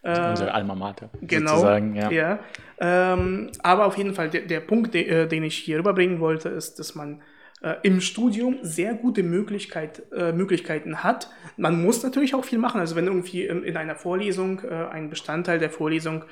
Äh, 0.03 0.29
unsere 0.29 0.53
Alma 0.53 0.75
Mater. 0.75 1.09
Genau. 1.21 1.51
Sozusagen, 1.51 1.95
ja. 1.95 2.09
ja. 2.09 2.39
Ähm, 2.79 3.51
aber 3.61 3.85
auf 3.85 3.97
jeden 3.97 4.13
Fall, 4.13 4.29
der, 4.29 4.41
der 4.41 4.59
Punkt, 4.59 4.93
de, 4.93 5.07
äh, 5.07 5.27
den 5.27 5.43
ich 5.43 5.57
hier 5.57 5.77
rüberbringen 5.77 6.19
wollte, 6.19 6.49
ist, 6.49 6.79
dass 6.79 6.95
man 6.95 7.21
äh, 7.61 7.75
im 7.83 8.01
Studium 8.01 8.57
sehr 8.63 8.95
gute 8.95 9.21
Möglichkeit, 9.21 10.01
äh, 10.11 10.31
Möglichkeiten 10.31 11.03
hat. 11.03 11.29
Man 11.57 11.81
muss 11.83 12.01
natürlich 12.01 12.33
auch 12.33 12.43
viel 12.43 12.57
machen. 12.57 12.79
Also 12.79 12.95
wenn 12.95 13.05
irgendwie 13.05 13.45
in, 13.45 13.63
in 13.63 13.77
einer 13.77 13.95
Vorlesung 13.95 14.61
äh, 14.63 14.87
ein 14.91 15.11
Bestandteil 15.11 15.59
der 15.59 15.69
Vorlesung 15.69 16.25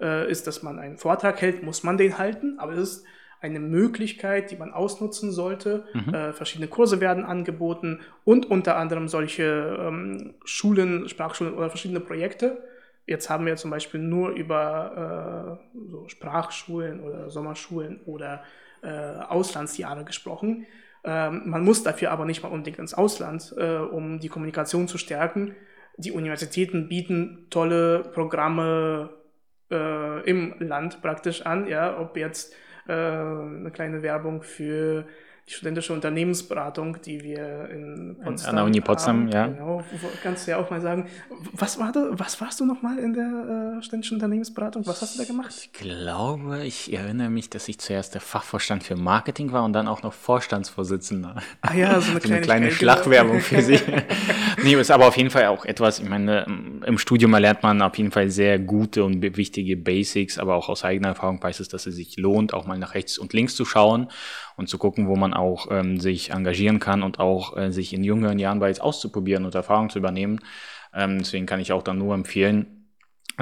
äh, 0.00 0.30
ist, 0.30 0.46
dass 0.46 0.62
man 0.62 0.78
einen 0.78 0.98
Vortrag 0.98 1.40
hält, 1.40 1.62
muss 1.62 1.82
man 1.82 1.96
den 1.96 2.18
halten, 2.18 2.58
aber 2.58 2.72
es 2.72 2.78
ist 2.78 3.06
eine 3.40 3.60
Möglichkeit, 3.60 4.50
die 4.50 4.56
man 4.56 4.72
ausnutzen 4.72 5.30
sollte. 5.30 5.84
Mhm. 5.92 6.14
Äh, 6.14 6.32
verschiedene 6.32 6.68
Kurse 6.68 7.00
werden 7.00 7.24
angeboten 7.24 8.00
und 8.24 8.50
unter 8.50 8.76
anderem 8.76 9.06
solche 9.06 9.76
ähm, 9.78 10.34
Schulen, 10.44 11.08
Sprachschulen 11.08 11.54
oder 11.54 11.68
verschiedene 11.68 12.00
Projekte. 12.00 12.62
Jetzt 13.06 13.28
haben 13.28 13.44
wir 13.44 13.56
zum 13.56 13.70
Beispiel 13.70 14.00
nur 14.00 14.30
über 14.30 15.58
äh, 15.60 15.90
so 15.90 16.08
Sprachschulen 16.08 17.00
oder 17.00 17.28
Sommerschulen 17.28 18.00
oder 18.06 18.42
äh, 18.82 18.88
Auslandsjahre 19.28 20.04
gesprochen. 20.04 20.66
Ähm, 21.04 21.42
man 21.44 21.64
muss 21.64 21.82
dafür 21.82 22.12
aber 22.12 22.24
nicht 22.24 22.42
mal 22.42 22.48
unbedingt 22.48 22.78
ins 22.78 22.94
Ausland, 22.94 23.54
äh, 23.58 23.76
um 23.76 24.20
die 24.20 24.28
Kommunikation 24.28 24.88
zu 24.88 24.96
stärken. 24.96 25.54
Die 25.98 26.12
Universitäten 26.12 26.88
bieten 26.88 27.46
tolle 27.50 28.00
Programme, 28.14 29.10
äh, 29.74 30.20
im 30.20 30.54
Land 30.58 31.02
praktisch 31.02 31.42
an, 31.42 31.66
ja, 31.66 31.98
ob 31.98 32.16
jetzt 32.16 32.54
äh, 32.86 32.92
eine 32.92 33.70
kleine 33.72 34.02
Werbung 34.02 34.42
für 34.42 35.06
die 35.48 35.52
studentische 35.52 35.92
Unternehmensberatung, 35.92 36.96
die 37.02 37.22
wir 37.22 37.68
in 37.68 38.16
Potsdam 38.22 38.50
An 38.50 38.56
der 38.56 38.64
Uni 38.64 38.80
Potsdam, 38.80 39.20
haben. 39.24 39.28
ja. 39.28 39.46
Genau, 39.48 39.84
kannst 40.22 40.46
du 40.46 40.52
ja 40.52 40.56
auch 40.56 40.70
mal 40.70 40.80
sagen, 40.80 41.06
was, 41.52 41.78
war 41.78 41.92
da, 41.92 42.08
was 42.12 42.40
warst 42.40 42.60
du 42.60 42.64
nochmal 42.64 42.98
in 42.98 43.12
der 43.12 43.76
äh, 43.78 43.82
studentischen 43.82 44.16
Unternehmensberatung? 44.16 44.86
Was 44.86 45.02
hast 45.02 45.16
du 45.16 45.18
da 45.18 45.26
gemacht? 45.26 45.54
Ich 45.54 45.72
glaube, 45.72 46.64
ich 46.64 46.94
erinnere 46.94 47.28
mich, 47.28 47.50
dass 47.50 47.68
ich 47.68 47.78
zuerst 47.78 48.14
der 48.14 48.22
Fachvorstand 48.22 48.84
für 48.84 48.96
Marketing 48.96 49.52
war 49.52 49.64
und 49.64 49.74
dann 49.74 49.86
auch 49.86 50.02
noch 50.02 50.14
Vorstandsvorsitzender. 50.14 51.36
Ah 51.60 51.74
ja, 51.74 52.00
so 52.00 52.12
eine, 52.12 52.20
so 52.22 52.32
eine 52.32 52.40
kleine 52.40 52.70
Schlagwerbung 52.70 53.40
für 53.40 53.60
sie. 53.60 53.80
nee, 54.62 54.74
ist 54.74 54.90
aber 54.90 55.08
auf 55.08 55.16
jeden 55.18 55.30
Fall 55.30 55.46
auch 55.46 55.66
etwas, 55.66 55.98
ich 55.98 56.08
meine, 56.08 56.46
im 56.86 56.96
Studium 56.96 57.34
erlernt 57.34 57.62
man 57.62 57.82
auf 57.82 57.98
jeden 57.98 58.12
Fall 58.12 58.30
sehr 58.30 58.58
gute 58.58 59.04
und 59.04 59.20
wichtige 59.36 59.76
Basics, 59.76 60.38
aber 60.38 60.54
auch 60.54 60.70
aus 60.70 60.84
eigener 60.84 61.08
Erfahrung 61.08 61.42
weiß 61.42 61.60
es, 61.60 61.68
dass 61.68 61.84
es 61.84 61.96
sich 61.96 62.16
lohnt, 62.16 62.54
auch 62.54 62.64
mal 62.64 62.78
nach 62.78 62.94
rechts 62.94 63.18
und 63.18 63.34
links 63.34 63.54
zu 63.54 63.66
schauen 63.66 64.08
und 64.56 64.68
zu 64.68 64.78
gucken, 64.78 65.08
wo 65.08 65.16
man 65.16 65.34
auch 65.34 65.68
ähm, 65.70 65.98
sich 65.98 66.30
engagieren 66.30 66.78
kann 66.78 67.02
und 67.02 67.20
auch 67.20 67.56
äh, 67.56 67.70
sich 67.70 67.92
in 67.92 68.04
jüngeren 68.04 68.38
Jahren 68.38 68.60
bereits 68.60 68.80
auszuprobieren 68.80 69.44
und 69.44 69.54
Erfahrung 69.54 69.90
zu 69.90 69.98
übernehmen. 69.98 70.40
Ähm, 70.94 71.18
deswegen 71.18 71.46
kann 71.46 71.60
ich 71.60 71.72
auch 71.72 71.82
dann 71.82 71.98
nur 71.98 72.14
empfehlen, 72.14 72.84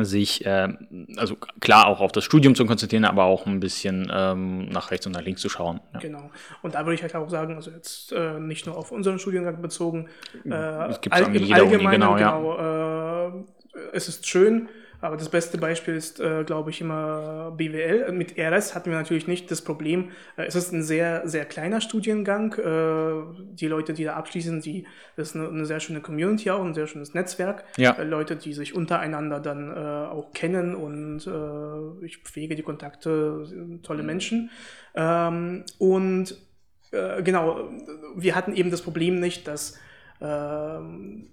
sich, 0.01 0.47
äh, 0.47 0.69
also 1.17 1.37
klar 1.61 1.87
auch 1.87 2.01
auf 2.01 2.13
das 2.13 2.25
Studium 2.25 2.55
zu 2.55 2.65
konzentrieren, 2.65 3.05
aber 3.05 3.25
auch 3.25 3.47
ein 3.47 3.61
bisschen 3.61 4.11
ähm, 4.13 4.67
nach 4.71 4.91
rechts 4.91 5.07
und 5.07 5.13
nach 5.13 5.23
links 5.23 5.43
zu 5.43 5.49
schauen. 5.49 5.81
Ja. 5.93 6.01
Genau. 6.01 6.31
Und 6.63 6.75
da 6.75 6.87
würde 6.87 6.95
ich 6.95 7.03
halt 7.03 7.15
auch 7.15 7.29
sagen, 7.29 7.57
also 7.57 7.71
jetzt 7.71 8.13
äh, 8.13 8.39
nicht 8.41 8.67
nur 8.67 8.77
auf 8.77 8.91
unseren 8.91 9.19
Studiengang 9.19 9.61
bezogen, 9.61 10.09
äh, 10.45 10.89
es 10.89 11.01
gibt 11.01 11.15
all, 11.15 11.25
im 11.35 11.53
Allgemeinen, 11.53 11.91
genau, 11.91 12.15
genau 12.15 12.59
ja. 12.59 13.29
äh, 13.29 13.33
es 13.93 14.09
ist 14.09 14.27
schön, 14.27 14.69
aber 15.03 15.17
das 15.17 15.29
beste 15.29 15.59
Beispiel 15.59 15.95
ist, 15.95 16.21
äh, 16.21 16.45
glaube 16.45 16.71
ich, 16.71 16.81
immer 16.81 17.51
BWL. 17.57 18.13
Mit 18.13 18.39
RS 18.39 18.77
hatten 18.77 18.91
wir 18.91 18.97
natürlich 18.97 19.27
nicht 19.27 19.51
das 19.51 19.61
Problem. 19.61 20.13
Äh, 20.37 20.45
es 20.45 20.55
ist 20.55 20.73
ein 20.73 20.85
sehr, 20.85 21.29
sehr 21.29 21.45
kleiner 21.45 21.81
Studiengang. 21.81 22.55
Äh, 22.55 23.55
die 23.55 23.67
Leute, 23.67 23.95
die 23.95 24.05
da 24.05 24.15
abschließen, 24.15 24.61
die, 24.61 24.87
das 25.17 25.31
ist 25.31 25.37
eine, 25.37 25.49
eine, 25.49 25.67
sehr 25.67 25.81
schöne 25.81 26.03
Community 26.03 26.53
auch, 26.53 26.65
ein 26.65 26.73
sehr 26.73 26.87
schönes 26.87 27.15
Netzwerk. 27.15 27.65
Ja. 27.77 27.99
Äh, 27.99 28.05
Leute, 28.05 28.37
die 28.37 28.53
sich 28.53 28.77
untereinander 28.77 29.41
dann 29.41 29.71
äh, 29.71 29.75
auch 29.75 30.33
kennen 30.33 30.77
und 30.77 31.27
äh, 31.27 32.07
ich 32.07 32.19
pflege 32.19 32.55
die 32.55 32.63
Kontakte, 32.63 33.81
tolle 33.83 34.05
Menschen. 34.05 34.51
Ähm, 34.95 35.65
und 35.79 36.37
genau, 36.93 37.71
wir 38.17 38.35
hatten 38.37 38.55
eben 38.55 38.71
das 38.71 38.83
Problem 38.83 39.19
nicht, 39.19 39.49
dass 39.49 39.79
ähm, 40.21 41.31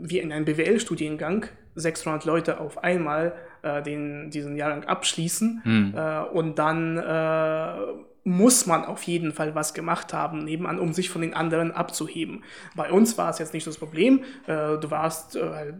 wir 0.00 0.22
in 0.22 0.32
einem 0.32 0.44
BWL-Studiengang 0.44 1.46
600 1.76 2.24
Leute 2.24 2.60
auf 2.60 2.82
einmal 2.82 3.34
äh, 3.62 3.82
den, 3.82 4.30
diesen 4.30 4.56
Jahrgang 4.56 4.84
abschließen 4.84 5.60
hm. 5.62 5.94
äh, 5.96 6.20
und 6.22 6.58
dann 6.58 6.96
äh, 6.96 7.76
muss 8.24 8.66
man 8.66 8.84
auf 8.84 9.04
jeden 9.04 9.32
Fall 9.32 9.54
was 9.54 9.72
gemacht 9.72 10.12
haben 10.12 10.44
nebenan, 10.44 10.80
um 10.80 10.92
sich 10.92 11.10
von 11.10 11.22
den 11.22 11.34
anderen 11.34 11.70
abzuheben. 11.70 12.42
Bei 12.74 12.90
uns 12.90 13.16
war 13.18 13.30
es 13.30 13.38
jetzt 13.38 13.54
nicht 13.54 13.66
das 13.66 13.78
Problem. 13.78 14.24
Äh, 14.46 14.78
du 14.78 14.90
warst, 14.90 15.36
äh, 15.36 15.74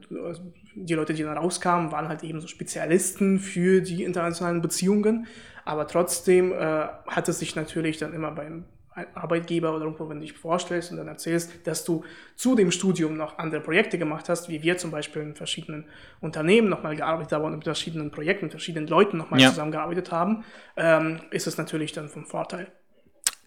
die 0.77 0.95
Leute, 0.95 1.15
die 1.15 1.25
dann 1.25 1.39
rauskamen, 1.39 1.91
waren 1.91 2.09
halt 2.09 2.23
eben 2.23 2.41
so 2.41 2.47
Spezialisten 2.47 3.41
für 3.41 3.81
die 3.81 4.05
internationalen 4.05 4.63
Beziehungen. 4.63 5.27
Aber 5.65 5.89
trotzdem 5.89 6.55
hat 6.55 7.29
es 7.29 7.41
sich 7.41 7.57
natürlich 7.57 7.99
dann 7.99 8.13
immer 8.13 8.31
beim 8.31 8.67
Arbeitgeber 9.15 9.75
oder 9.75 9.85
irgendwo, 9.85 10.09
wenn 10.09 10.21
du 10.21 10.27
dich 10.27 10.33
vorstellst 10.33 10.91
und 10.91 10.97
dann 10.97 11.09
erzählst, 11.09 11.67
dass 11.67 11.85
du 11.85 12.05
zu 12.35 12.55
dem 12.55 12.71
Studium 12.71 13.17
noch 13.17 13.39
andere 13.39 13.61
Projekte 13.61 13.99
gemacht 13.99 14.29
hast, 14.29 14.49
wie 14.49 14.63
wir 14.63 14.79
zum 14.79 14.91
Beispiel 14.91 15.23
in 15.23 15.35
verschiedenen 15.35 15.85
Unternehmen 16.21 16.69
nochmal 16.69 16.97
gearbeitet 16.97 17.33
haben 17.33 17.45
und 17.45 17.57
mit 17.57 17.65
verschiedenen 17.65 18.11
Projekten, 18.11 18.47
mit 18.47 18.53
verschiedenen 18.53 18.87
Leuten 18.89 19.19
nochmal 19.19 19.41
ja. 19.41 19.51
zusammengearbeitet 19.51 20.11
haben, 20.13 20.45
ähm, 20.77 21.21
ist 21.31 21.47
es 21.47 21.59
natürlich 21.59 21.93
dann 21.93 22.09
vom 22.09 22.25
Vorteil. 22.25 22.69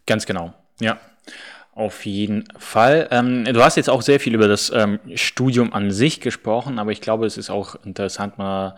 Ganz 0.05 0.25
genau, 0.25 0.53
ja. 0.79 0.99
Auf 1.73 2.05
jeden 2.05 2.43
Fall. 2.57 3.07
Ähm, 3.09 3.45
du 3.45 3.63
hast 3.63 3.77
jetzt 3.77 3.89
auch 3.89 4.01
sehr 4.01 4.19
viel 4.19 4.33
über 4.33 4.47
das 4.47 4.69
ähm, 4.69 4.99
Studium 5.15 5.71
an 5.71 5.91
sich 5.91 6.19
gesprochen, 6.19 6.77
aber 6.77 6.91
ich 6.91 6.99
glaube, 6.99 7.25
es 7.25 7.37
ist 7.37 7.49
auch 7.49 7.75
interessant, 7.85 8.37
mal 8.37 8.75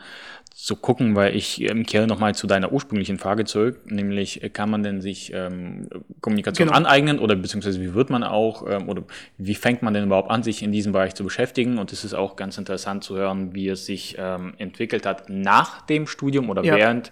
zu 0.54 0.76
gucken, 0.76 1.16
weil 1.16 1.36
ich 1.36 1.62
ähm, 1.62 1.86
kehre 1.86 2.08
nochmal 2.08 2.36
zu 2.36 2.46
deiner 2.46 2.72
ursprünglichen 2.72 3.18
Frage 3.18 3.46
zurück, 3.46 3.90
nämlich 3.90 4.44
äh, 4.44 4.50
kann 4.50 4.70
man 4.70 4.84
denn 4.84 5.02
sich 5.02 5.32
ähm, 5.34 5.88
Kommunikation 6.20 6.68
genau. 6.68 6.78
aneignen 6.78 7.20
oder 7.20 7.36
beziehungsweise 7.36 7.82
wie 7.82 7.94
wird 7.94 8.10
man 8.10 8.24
auch 8.24 8.68
ähm, 8.70 8.90
oder 8.90 9.04
wie 9.38 9.56
fängt 9.56 9.82
man 9.82 9.94
denn 9.94 10.06
überhaupt 10.06 10.30
an, 10.30 10.44
sich 10.44 10.62
in 10.62 10.72
diesem 10.72 10.92
Bereich 10.92 11.16
zu 11.16 11.24
beschäftigen? 11.24 11.78
Und 11.78 11.94
es 11.94 12.04
ist 12.04 12.14
auch 12.14 12.36
ganz 12.36 12.58
interessant 12.58 13.04
zu 13.04 13.16
hören, 13.16 13.56
wie 13.56 13.70
es 13.70 13.86
sich 13.86 14.18
ähm, 14.20 14.54
entwickelt 14.58 15.06
hat 15.06 15.30
nach 15.30 15.82
dem 15.86 16.06
Studium 16.06 16.50
oder 16.50 16.64
ja. 16.64 16.76
während 16.76 17.12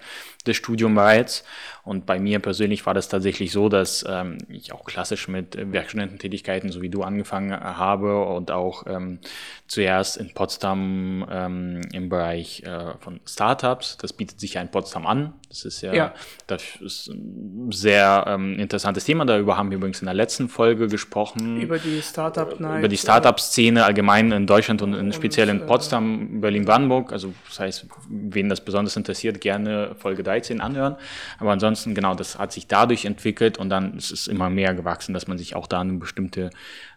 des 0.50 0.58
Studiums 0.58 0.96
bereits. 0.96 1.44
Und 1.84 2.06
bei 2.06 2.20
mir 2.20 2.39
persönlich 2.39 2.86
war 2.86 2.94
das 2.94 3.08
tatsächlich 3.08 3.51
so, 3.51 3.70
dass 3.70 4.06
ähm, 4.08 4.38
ich 4.50 4.74
auch 4.74 4.84
klassisch 4.84 5.27
mit 5.27 5.58
Werkstudententätigkeiten, 5.72 6.72
so 6.72 6.82
wie 6.82 6.89
du 6.89 7.01
angefangen 7.01 7.51
habe 7.51 8.25
und 8.25 8.51
auch 8.51 8.86
ähm, 8.86 9.20
zuerst 9.68 10.18
in 10.18 10.34
Potsdam 10.34 11.25
ähm, 11.32 11.82
im 11.94 12.10
Bereich 12.10 12.63
äh, 12.63 12.94
von 13.00 13.20
Startups. 13.25 13.98
Das 13.98 14.13
bietet 14.13 14.39
sich 14.39 14.56
ja 14.56 14.62
in 14.62 14.70
Potsdam 14.70 15.08
an. 15.08 15.34
Das 15.48 15.65
ist 15.65 15.82
ja, 15.82 15.94
ja. 15.94 16.13
das 16.46 16.62
ist 16.79 17.08
ein 17.08 17.72
sehr 17.72 18.25
ähm, 18.27 18.60
interessantes 18.60 19.06
Thema. 19.06 19.25
Darüber 19.25 19.58
haben 19.58 19.72
wir 19.72 19.77
übrigens 19.77 20.00
in 20.01 20.06
der 20.06 20.13
letzten 20.13 20.48
Folge 20.48 20.88
gesprochen. 20.88 21.60
Über 21.60 21.79
die 21.79 22.01
Startup 22.03 22.60
Night. 22.60 22.79
Über 22.79 22.88
die 22.88 22.98
Startup-Szene 22.98 23.84
allgemein 23.84 24.32
in 24.32 24.46
Deutschland 24.46 24.84
und, 24.84 24.94
in, 24.94 25.12
speziell 25.12 25.50
in 25.50 25.62
äh, 25.62 25.65
Potsdam, 25.65 26.41
Berlin-Brandenburg. 26.41 27.12
Also 27.12 27.34
das 27.48 27.60
heißt, 27.60 27.88
wen 28.10 28.50
das 28.50 28.63
besonders 28.63 28.96
interessiert, 28.96 29.41
gerne 29.41 29.96
Folge 29.98 30.22
13 30.39 30.62
anhören. 30.62 30.96
Aber 31.38 31.51
ansonsten, 31.51 31.93
genau, 31.96 32.15
das 32.15 32.38
hat 32.38 32.51
sich 32.51 32.67
dadurch 32.67 33.05
entwickelt 33.05 33.58
und 33.58 33.69
dann 33.69 33.98
ist 33.98 34.12
es 34.12 34.27
immer 34.27 34.50
mehr 34.50 34.74
gewachsen, 34.74 35.13
dass 35.13 35.27
man 35.27 35.38
sich 35.38 35.55
auch 35.55 35.67
da 35.67 35.81
eine 35.81 35.93
bestimmte 35.93 36.50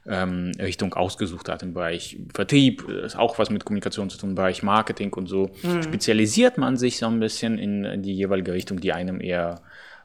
ähm, 0.06 0.52
Richtung 0.58 0.94
ausgesucht 0.94 1.48
hat 1.48 1.62
im 1.62 1.74
Bereich 1.74 2.18
Vertrieb, 2.34 2.88
ist 2.88 3.16
auch 3.16 3.38
was 3.38 3.50
mit 3.50 3.64
Kommunikation 3.64 4.10
zu 4.10 4.18
tun, 4.18 4.30
im 4.30 4.34
Bereich 4.36 4.62
Marketing 4.62 5.12
und 5.12 5.26
so. 5.26 5.50
Mhm. 5.62 5.82
Spezialisiert 5.82 6.58
man 6.58 6.76
sich 6.76 6.98
so 6.98 7.06
ein 7.06 7.20
bisschen 7.20 7.58
in 7.58 8.02
die 8.02 8.14
jeweilige 8.14 8.52
Richtung, 8.52 8.80
die 8.80 8.92
einem 8.92 9.20
eher 9.20 9.62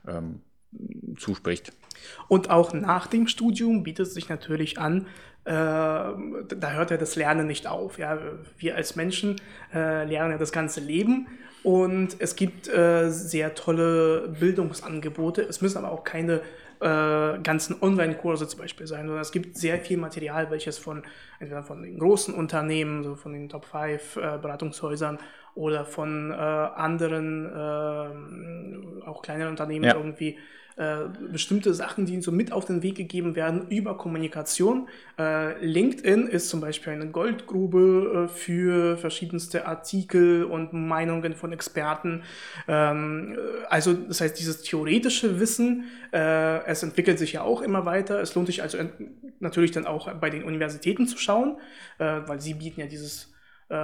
ähm, 0.08 0.42
zuspricht. 1.18 1.74
Und 2.28 2.50
auch 2.50 2.74
nach 2.74 3.08
dem 3.08 3.28
Studium 3.28 3.84
bietet 3.84 4.08
es 4.08 4.14
sich 4.14 4.30
natürlich 4.30 4.78
an, 4.78 5.08
äh, 5.46 5.50
da 5.50 6.72
hört 6.74 6.92
ja 6.92 6.98
das 6.98 7.16
Lernen 7.16 7.48
nicht 7.48 7.68
auf. 7.68 7.98
Ja? 7.98 8.20
Wir 8.58 8.76
als 8.76 8.96
Menschen 8.96 9.38
äh, 9.74 10.04
lernen 10.04 10.32
ja 10.32 10.38
das 10.38 10.52
ganze 10.52 10.82
Leben 10.82 11.28
und 11.68 12.16
es 12.20 12.38
gibt 12.38 12.70
äh, 12.70 13.10
sehr 13.10 13.54
tolle 13.54 14.30
Bildungsangebote. 14.40 15.42
Es 15.42 15.60
müssen 15.60 15.80
aber 15.80 15.92
auch 15.92 16.06
keine 16.06 16.40
äh, 16.80 17.40
ganzen 17.44 17.82
Online-Kurse 17.82 18.48
zum 18.48 18.62
Beispiel 18.62 18.88
sein, 18.88 19.06
sondern 19.06 19.22
es 19.22 19.34
gibt 19.34 19.58
sehr 19.58 19.78
viel 19.78 19.98
Material, 19.98 20.50
welches 20.50 20.78
von 20.78 21.04
entweder 21.42 21.64
von 21.64 21.82
den 21.82 22.00
großen 22.00 22.34
Unternehmen, 22.34 23.04
so 23.04 23.16
von 23.16 23.34
den 23.34 23.50
Top 23.50 23.66
5 23.66 24.16
äh, 24.16 24.38
Beratungshäusern 24.42 25.20
oder 25.56 25.84
von 25.84 26.32
äh, 26.32 26.36
anderen, 26.36 27.48
äh, 27.48 28.47
auch 29.08 29.22
kleineren 29.22 29.52
Unternehmen 29.52 29.86
ja. 29.86 29.96
irgendwie 29.96 30.38
äh, 30.78 31.10
bestimmte 31.32 31.74
Sachen, 31.74 32.06
die 32.06 32.14
ihnen 32.14 32.22
so 32.22 32.32
mit 32.32 32.52
auf 32.52 32.66
den 32.66 32.84
Weg 32.84 32.98
gegeben 32.98 33.36
werden 33.36 33.68
über 33.70 33.98
Kommunikation. 33.98 34.88
Äh, 35.18 35.66
LinkedIn 35.66 36.28
ist 36.28 36.50
zum 36.50 36.62
Beispiel 36.62 36.94
eine 36.94 37.08
Goldgrube 37.08 38.26
äh, 38.26 38.28
für 38.28 38.96
verschiedenste 38.98 39.66
Artikel 39.66 40.44
und 40.44 40.74
Meinungen 40.74 41.34
von 41.34 41.52
Experten. 41.52 42.22
Ähm, 42.68 43.36
äh, 43.36 43.66
also 43.70 43.94
das 43.94 44.22
heißt, 44.22 44.38
dieses 44.38 44.62
theoretische 44.62 45.40
Wissen, 45.40 45.86
äh, 46.14 46.64
es 46.66 46.84
entwickelt 46.84 47.18
sich 47.18 47.34
ja 47.34 47.42
auch 47.42 47.64
immer 47.64 47.88
weiter. 47.88 48.22
Es 48.22 48.36
lohnt 48.36 48.46
sich 48.46 48.62
also 48.62 48.78
natürlich 49.40 49.72
dann 49.72 49.88
auch 49.88 50.14
bei 50.14 50.30
den 50.30 50.44
Universitäten 50.44 51.08
zu 51.08 51.18
schauen, 51.18 51.58
weil 51.98 52.40
sie 52.40 52.54
bieten 52.54 52.82
ja 52.82 52.86
dieses 52.86 53.34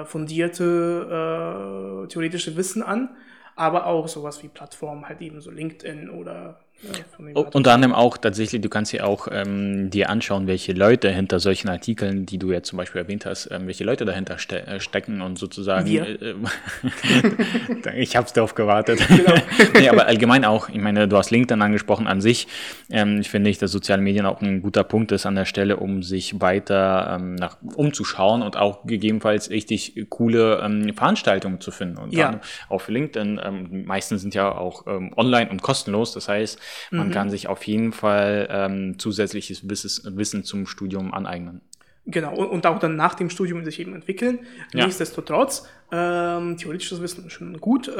fundierte 0.05 2.05
theoretische 2.09 2.55
Wissen 2.55 2.83
an 2.83 3.09
aber 3.55 3.85
auch 3.85 4.07
sowas 4.07 4.41
wie 4.43 4.47
Plattformen, 4.47 5.07
halt 5.07 5.21
eben 5.21 5.41
so 5.41 5.51
LinkedIn 5.51 6.09
oder 6.09 6.59
ja, 6.83 7.41
Unter 7.53 7.73
anderem 7.73 7.93
auch 7.93 8.17
tatsächlich, 8.17 8.61
du 8.61 8.69
kannst 8.69 8.91
ja 8.91 9.05
auch 9.05 9.27
ähm, 9.31 9.89
dir 9.89 10.09
anschauen, 10.09 10.47
welche 10.47 10.73
Leute 10.73 11.09
hinter 11.09 11.39
solchen 11.39 11.69
Artikeln, 11.69 12.25
die 12.25 12.37
du 12.37 12.51
jetzt 12.51 12.69
zum 12.69 12.77
Beispiel 12.77 13.01
erwähnt 13.01 13.25
hast, 13.25 13.49
ähm, 13.51 13.67
welche 13.67 13.83
Leute 13.83 14.03
dahinter 14.03 14.37
ste 14.37 14.67
äh, 14.67 14.79
stecken 14.79 15.21
und 15.21 15.39
sozusagen. 15.39 15.87
Wir. 15.87 16.21
Äh, 16.21 16.31
äh 16.31 17.95
ich 18.01 18.15
habe 18.15 18.27
darauf 18.33 18.55
gewartet. 18.55 18.99
Genau. 19.13 19.35
nee, 19.75 19.89
aber 19.89 20.07
allgemein 20.07 20.43
auch, 20.43 20.69
ich 20.69 20.79
meine, 20.79 21.07
du 21.07 21.17
hast 21.17 21.29
LinkedIn 21.29 21.61
angesprochen 21.61 22.07
an 22.07 22.19
sich. 22.19 22.47
Ähm, 22.89 23.21
ich 23.21 23.29
finde, 23.29 23.51
dass 23.53 23.71
soziale 23.71 24.01
Medien 24.01 24.25
auch 24.25 24.41
ein 24.41 24.61
guter 24.61 24.83
Punkt 24.83 25.11
ist 25.11 25.25
an 25.25 25.35
der 25.35 25.45
Stelle, 25.45 25.77
um 25.77 26.01
sich 26.01 26.41
weiter 26.41 27.15
ähm, 27.15 27.35
nach 27.35 27.57
umzuschauen 27.75 28.41
und 28.41 28.57
auch 28.57 28.85
gegebenenfalls 28.85 29.51
richtig 29.51 30.07
coole 30.09 30.61
ähm, 30.63 30.93
Veranstaltungen 30.95 31.61
zu 31.61 31.71
finden. 31.71 31.97
Und 31.97 32.13
ja. 32.13 32.41
auf 32.69 32.87
LinkedIn, 32.87 33.39
ähm, 33.43 33.85
meistens 33.85 34.23
sind 34.23 34.33
ja 34.33 34.51
auch 34.51 34.87
ähm, 34.87 35.13
online 35.15 35.49
und 35.49 35.61
kostenlos. 35.61 36.13
Das 36.13 36.27
heißt, 36.27 36.59
man 36.91 37.07
mhm. 37.07 37.11
kann 37.11 37.29
sich 37.29 37.47
auf 37.47 37.63
jeden 37.63 37.93
Fall 37.93 38.47
ähm, 38.51 38.99
zusätzliches 38.99 39.67
Wissen 39.67 40.43
zum 40.43 40.67
Studium 40.67 41.13
aneignen. 41.13 41.61
Genau, 42.05 42.35
und 42.35 42.65
auch 42.67 42.79
dann 42.79 42.97
nach 42.97 43.15
dem 43.15 43.29
Studium 43.29 43.63
sich 43.63 43.79
eben 43.79 43.95
entwickeln. 43.95 44.39
Ja. 44.73 44.85
Nichtsdestotrotz, 44.85 45.65
ähm, 45.89 46.57
theoretisches 46.57 47.01
Wissen 47.01 47.27
ist 47.27 47.33
schon 47.33 47.61
gut, 47.61 47.87
äh, 47.87 47.93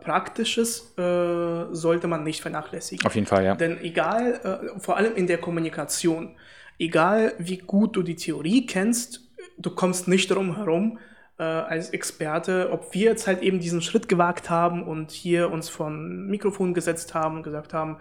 praktisches 0.00 0.92
äh, 0.98 1.64
sollte 1.72 2.06
man 2.06 2.22
nicht 2.22 2.42
vernachlässigen. 2.42 3.06
Auf 3.06 3.14
jeden 3.14 3.26
Fall, 3.26 3.44
ja. 3.44 3.54
Denn 3.54 3.80
egal, 3.80 4.70
äh, 4.76 4.78
vor 4.78 4.98
allem 4.98 5.14
in 5.16 5.26
der 5.26 5.38
Kommunikation, 5.38 6.34
egal 6.78 7.32
wie 7.38 7.56
gut 7.56 7.96
du 7.96 8.02
die 8.02 8.16
Theorie 8.16 8.66
kennst, 8.66 9.22
du 9.56 9.70
kommst 9.70 10.06
nicht 10.06 10.30
drum 10.30 10.56
herum, 10.56 10.98
äh, 11.38 11.42
als 11.42 11.90
Experte, 11.90 12.70
ob 12.72 12.94
wir 12.94 13.10
jetzt 13.10 13.26
halt 13.26 13.42
eben 13.42 13.60
diesen 13.60 13.82
Schritt 13.82 14.08
gewagt 14.08 14.50
haben 14.50 14.82
und 14.82 15.10
hier 15.10 15.50
uns 15.50 15.68
vom 15.68 16.26
Mikrofon 16.26 16.74
gesetzt 16.74 17.14
haben 17.14 17.36
und 17.36 17.42
gesagt 17.42 17.74
haben, 17.74 17.98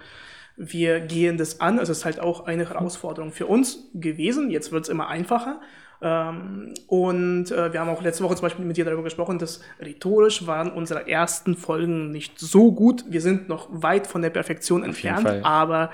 wir 0.58 1.02
gehen 1.02 1.38
das 1.38 1.60
an. 1.60 1.80
Also 1.80 1.92
es 1.92 2.00
ist 2.00 2.06
halt 2.06 2.20
auch 2.20 2.48
eine 2.48 2.70
Herausforderung 2.70 3.32
für 3.32 3.46
uns 3.46 3.90
gewesen. 3.94 4.50
Jetzt 4.50 4.72
wird 4.72 4.84
es 4.84 4.90
immer 4.90 5.08
einfacher. 5.10 5.60
Ähm, 6.06 6.76
und 6.86 7.50
äh, 7.50 7.74
wir 7.74 7.80
haben 7.80 7.90
auch 7.90 8.04
letzte 8.04 8.24
Woche 8.24 8.36
zum 8.36 8.44
Beispiel 8.44 8.64
mit 8.64 8.78
dir 8.78 8.86
darüber 8.86 9.02
gesprochen, 9.02 9.40
dass 9.40 9.60
rhetorisch 9.82 10.46
waren 10.46 10.72
unsere 10.72 11.10
ersten 11.10 11.56
Folgen 11.56 12.12
nicht 12.12 12.40
so 12.40 12.72
gut. 12.72 13.06
Wir 13.10 13.22
sind 13.22 13.50
noch 13.50 13.68
weit 13.72 14.06
von 14.06 14.22
der 14.22 14.30
Perfektion 14.30 14.82
Auf 14.82 14.90
entfernt, 14.90 15.26
aber, 15.44 15.90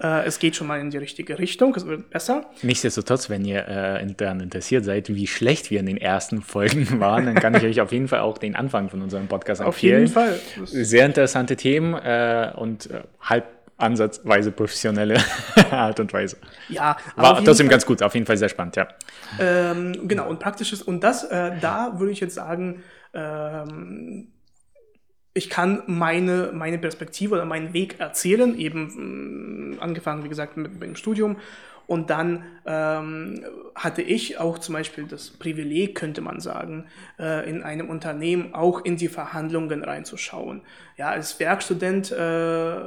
aber. 0.00 0.22
Äh, 0.22 0.26
es 0.26 0.38
geht 0.38 0.54
schon 0.54 0.68
mal 0.68 0.78
in 0.78 0.90
die 0.90 0.98
richtige 0.98 1.40
Richtung. 1.40 1.74
Es 1.74 1.84
wird 1.84 2.10
besser. 2.10 2.42
Nichtsdestotrotz, 2.62 3.28
wenn 3.28 3.44
ihr 3.44 3.66
äh, 3.66 4.06
daran 4.16 4.38
interessiert 4.38 4.84
seid, 4.84 5.08
wie 5.12 5.26
schlecht 5.26 5.72
wir 5.72 5.80
in 5.80 5.86
den 5.86 5.98
ersten 5.98 6.42
Folgen 6.42 7.00
waren, 7.00 7.26
dann 7.26 7.34
kann 7.34 7.54
ich 7.56 7.64
euch 7.64 7.80
auf 7.80 7.90
jeden 7.90 8.06
Fall 8.06 8.20
auch 8.20 8.38
den 8.38 8.54
Anfang 8.54 8.88
von 8.88 9.02
unserem 9.02 9.26
Podcast 9.26 9.62
empfehlen. 9.62 10.04
Auf 10.04 10.16
jeden 10.16 10.62
Fall. 10.62 10.84
Sehr 10.84 11.06
interessante 11.06 11.56
Themen 11.56 11.94
äh, 11.94 12.52
und 12.54 12.88
äh, 12.88 13.00
halb 13.20 13.55
ansatzweise 13.76 14.52
professionelle 14.52 15.18
Art 15.70 16.00
und 16.00 16.12
Weise. 16.12 16.38
Ja, 16.68 16.96
war 17.16 17.44
trotzdem 17.44 17.66
Fall, 17.66 17.72
ganz 17.72 17.86
gut, 17.86 18.02
auf 18.02 18.14
jeden 18.14 18.26
Fall 18.26 18.36
sehr 18.36 18.48
spannend, 18.48 18.76
ja. 18.76 18.88
Ähm, 19.38 20.08
genau, 20.08 20.28
und 20.28 20.40
praktisches, 20.40 20.82
und 20.82 21.04
das, 21.04 21.24
äh, 21.24 21.52
da 21.60 21.98
würde 21.98 22.12
ich 22.12 22.20
jetzt 22.20 22.34
sagen, 22.34 22.82
ähm, 23.12 24.28
ich 25.34 25.50
kann 25.50 25.82
meine, 25.86 26.50
meine 26.54 26.78
Perspektive 26.78 27.34
oder 27.34 27.44
meinen 27.44 27.74
Weg 27.74 28.00
erzählen, 28.00 28.58
eben 28.58 29.74
mh, 29.74 29.82
angefangen, 29.82 30.24
wie 30.24 30.30
gesagt, 30.30 30.56
mit, 30.56 30.72
mit 30.72 30.82
dem 30.82 30.96
Studium. 30.96 31.36
Und 31.86 32.10
dann 32.10 32.44
ähm, 32.64 33.44
hatte 33.74 34.02
ich 34.02 34.38
auch 34.38 34.58
zum 34.58 34.72
Beispiel 34.72 35.04
das 35.04 35.30
Privileg, 35.30 35.94
könnte 35.94 36.20
man 36.20 36.40
sagen, 36.40 36.86
äh, 37.18 37.48
in 37.48 37.62
einem 37.62 37.90
Unternehmen 37.90 38.54
auch 38.54 38.84
in 38.84 38.96
die 38.96 39.06
Verhandlungen 39.08 39.84
reinzuschauen. 39.84 40.62
Ja, 40.96 41.10
als 41.10 41.38
Werkstudent 41.38 42.10
äh, 42.10 42.82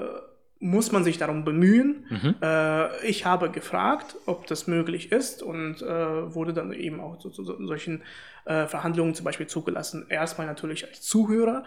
muss 0.60 0.92
man 0.92 1.04
sich 1.04 1.18
darum 1.18 1.46
bemühen. 1.46 2.06
Mhm. 2.10 2.36
Äh, 2.42 3.06
ich 3.06 3.26
habe 3.26 3.50
gefragt, 3.50 4.18
ob 4.26 4.46
das 4.48 4.68
möglich 4.68 5.12
ist 5.12 5.42
und 5.42 5.82
äh, 5.82 6.34
wurde 6.34 6.54
dann 6.54 6.74
eben 6.74 7.00
auch 7.00 7.18
zu, 7.18 7.30
zu 7.30 7.44
solchen 7.44 8.04
äh, 8.46 8.68
Verhandlungen 8.68 9.16
zum 9.16 9.24
Beispiel 9.24 9.48
zugelassen. 9.48 10.06
Erstmal 10.10 10.48
natürlich 10.48 10.86
als 10.88 11.02
Zuhörer, 11.02 11.64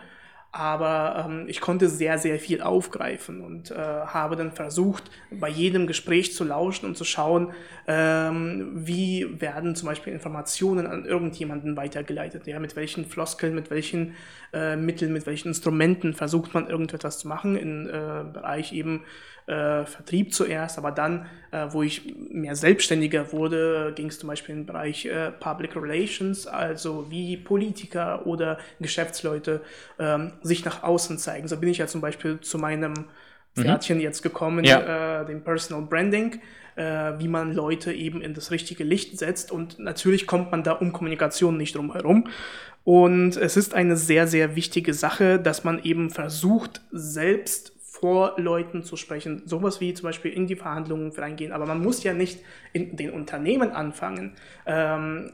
aber 0.53 1.25
ähm, 1.27 1.45
ich 1.49 1.63
konnte 1.63 1.89
sehr, 1.89 2.19
sehr 2.19 2.39
viel 2.39 2.61
aufgreifen 2.61 3.41
und 3.41 3.71
äh, 3.71 3.75
habe 3.75 4.37
dann 4.37 4.53
versucht, 4.53 5.11
bei 5.31 5.49
jedem 5.49 5.87
Gespräch 5.87 6.35
zu 6.35 6.45
lauschen 6.45 6.85
und 6.85 6.95
zu 6.95 7.05
schauen, 7.05 7.53
ähm, 7.87 8.71
wie 8.75 9.41
werden 9.41 9.75
zum 9.75 9.89
Beispiel 9.89 10.13
Informationen 10.13 10.87
an 10.87 11.07
irgendjemanden 11.07 11.79
weitergeleitet, 11.79 12.47
ja, 12.47 12.59
mit 12.59 12.77
welchen 12.77 13.07
Floskeln, 13.07 13.55
mit 13.55 13.71
welchen 13.71 14.15
äh, 14.53 14.77
Mitteln, 14.77 15.15
mit 15.15 15.25
welchen 15.25 15.49
Instrumenten 15.49 16.13
versucht 16.13 16.53
man 16.53 16.69
irgendetwas 16.69 17.19
zu 17.19 17.29
machen. 17.29 17.57
Im 17.57 17.89
äh, 17.89 18.25
Bereich 18.31 18.75
eben 18.75 19.05
äh, 19.47 19.85
Vertrieb 19.87 20.33
zuerst, 20.33 20.79
aber 20.79 20.93
dann, 20.93 21.27
äh, 21.51 21.67
wo 21.71 21.83
ich 21.83 22.15
mehr 22.31 22.55
selbstständiger 22.55 23.33
wurde, 23.33 23.93
ging 23.97 24.07
es 24.07 24.19
zum 24.19 24.29
Beispiel 24.29 24.55
im 24.55 24.67
Bereich 24.67 25.05
äh, 25.07 25.33
Public 25.33 25.75
Relations, 25.75 26.47
also 26.47 27.11
wie 27.11 27.37
Politiker 27.37 28.27
oder 28.27 28.59
Geschäftsleute 28.81 29.63
ähm, 29.99 30.33
sich 30.43 30.65
nach 30.65 30.83
außen 30.83 31.19
zeigen. 31.19 31.49
So 31.49 31.57
bin 31.57 31.69
ich 31.69 31.79
ja 31.79 31.87
zum 31.87 32.01
Beispiel 32.01 32.41
zu 32.41 32.59
meinem 32.59 32.93
mhm. 32.93 33.63
Pferdchen 33.63 33.99
mhm. 33.99 34.03
jetzt 34.03 34.23
gekommen, 34.23 34.65
ja. 34.65 35.23
äh, 35.23 35.27
dem 35.27 35.43
Personal 35.43 35.83
Branding, 35.83 36.41
äh, 36.77 37.13
wie 37.19 37.29
man 37.29 37.53
Leute 37.53 37.93
eben 37.93 38.23
in 38.23 38.35
das 38.35 38.51
richtige 38.51 38.85
Licht 38.85 39.19
setzt. 39.19 39.53
Und 39.53 39.79
natürlich 39.79 40.27
kommt 40.27 40.51
man 40.51 40.63
da 40.63 40.73
um 40.73 40.93
Kommunikation 40.93 41.57
nicht 41.57 41.77
drum 41.77 41.93
herum. 41.93 42.29
Und 42.85 43.37
es 43.37 43.57
ist 43.57 43.75
eine 43.75 43.97
sehr, 43.97 44.27
sehr 44.27 44.57
wichtige 44.57 44.93
Sache, 44.93 45.39
dass 45.39 45.63
man 45.63 45.83
eben 45.85 46.11
versucht, 46.11 46.81
selbst 46.91 47.73
vor 48.03 48.35
Leuten 48.37 48.83
zu 48.83 48.97
sprechen, 48.97 49.43
sowas 49.47 49.81
wie 49.81 49.95
zum 49.95 50.09
Beispiel 50.09 50.33
in 50.33 50.49
die 50.49 50.57
Verhandlungen 50.57 51.13
reingehen. 51.13 51.53
Aber 51.53 51.67
man 51.67 51.81
muss 51.81 52.03
ja 52.03 52.13
nicht 52.13 52.41
in 52.73 52.97
den 52.97 53.11
Unternehmen 53.11 53.71
anfangen. 53.71 54.35
Ähm, 54.67 55.31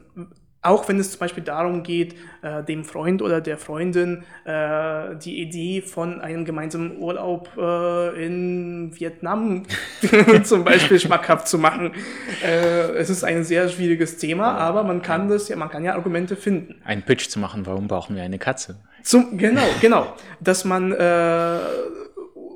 auch 0.61 0.89
wenn 0.89 0.99
es 0.99 1.11
zum 1.11 1.19
Beispiel 1.19 1.43
darum 1.43 1.83
geht, 1.83 2.15
äh, 2.41 2.63
dem 2.63 2.83
Freund 2.83 3.21
oder 3.21 3.39
der 3.39 3.57
Freundin 3.57 4.23
äh, 4.43 5.15
die 5.15 5.41
Idee 5.41 5.81
von 5.81 6.19
einem 6.19 6.43
gemeinsamen 6.43 6.97
Urlaub 6.97 7.49
äh, 7.57 8.25
in 8.25 8.91
Vietnam 8.99 9.63
zum 10.43 10.63
Beispiel 10.63 10.99
schmackhaft 10.99 11.47
zu 11.47 11.57
machen. 11.57 11.91
Äh, 12.43 12.91
es 12.97 13.09
ist 13.09 13.23
ein 13.23 13.43
sehr 13.43 13.69
schwieriges 13.69 14.17
Thema, 14.17 14.57
aber 14.57 14.83
man 14.83 15.01
kann 15.01 15.29
das 15.29 15.47
ja, 15.47 15.55
man 15.55 15.69
kann 15.69 15.83
ja 15.83 15.93
Argumente 15.93 16.35
finden. 16.35 16.81
Ein 16.83 17.03
Pitch 17.03 17.29
zu 17.29 17.39
machen, 17.39 17.65
warum 17.65 17.87
brauchen 17.87 18.15
wir 18.15 18.23
eine 18.23 18.39
Katze? 18.39 18.79
Zum, 19.03 19.37
genau, 19.37 19.65
genau. 19.79 20.13
Dass 20.41 20.65
man 20.65 20.91
äh, 20.91 21.59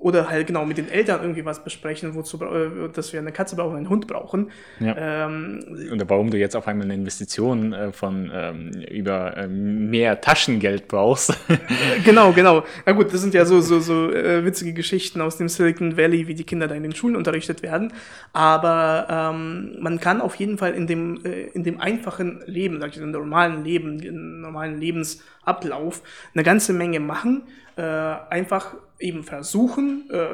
oder 0.04 0.30
halt 0.30 0.48
genau 0.48 0.66
mit 0.66 0.78
den 0.78 0.92
Eltern 0.92 1.22
irgendwie 1.22 1.46
was 1.46 1.63
besprechen, 1.63 2.13
wozu, 2.13 2.38
äh, 2.44 2.89
dass 2.94 3.13
wir 3.13 3.22
eine 3.22 3.32
Katze 3.32 3.56
brauchen, 3.56 3.78
einen 3.78 3.88
Hund 3.88 4.06
brauchen. 4.06 4.52
Ja. 4.82 5.26
Ähm, 5.26 5.63
oder 5.94 6.10
warum 6.10 6.30
du 6.30 6.38
jetzt 6.38 6.58
auf 6.58 6.68
einmal 6.68 6.86
eine 6.86 6.96
Investition 6.96 7.72
äh, 7.72 7.94
von 7.94 8.30
ähm, 8.34 8.72
über 8.92 9.38
äh, 9.38 9.48
mehr 9.48 10.20
Taschengeld 10.20 10.89
brauchst. 10.89 11.34
genau, 12.06 12.34
genau. 12.34 12.66
Na 12.86 12.92
gut, 12.92 13.13
das 13.13 13.22
sind 13.22 13.34
ja 13.34 13.46
so, 13.46 13.62
so, 13.62 13.80
so 13.80 14.12
äh, 14.12 14.44
witzige 14.44 14.74
Geschichten 14.74 15.22
aus 15.22 15.38
dem 15.38 15.48
Silicon 15.48 15.96
Valley, 15.96 16.28
wie 16.28 16.36
die 16.36 16.44
Kinder 16.44 16.68
da 16.68 16.76
in 16.76 16.84
den 16.84 16.94
Schulen 16.94 17.16
unterrichtet 17.16 17.63
werden. 17.63 17.94
Aber 18.34 19.08
ähm, 19.10 19.78
man 19.80 20.02
kann 20.02 20.20
auf 20.20 20.36
jeden 20.36 20.58
Fall 20.58 20.74
in 20.74 20.86
dem, 20.86 21.24
äh, 21.24 21.44
in 21.54 21.63
dem 21.63 21.80
einfachen 21.80 22.44
Leben, 22.46 22.82
sag 22.82 22.89
ich, 22.89 22.98
in 22.98 23.04
dem 23.04 23.12
normalen 23.13 23.63
Leben, 23.63 24.02
in 24.02 24.42
normalen 24.42 24.82
Lebensablauf 24.82 26.02
eine 26.34 26.44
ganze 26.44 26.74
Menge 26.74 27.00
machen. 27.00 27.44
Äh, 27.78 27.82
einfach 27.82 28.76
eben 29.04 29.24
versuchen, 29.24 30.10
äh, 30.10 30.28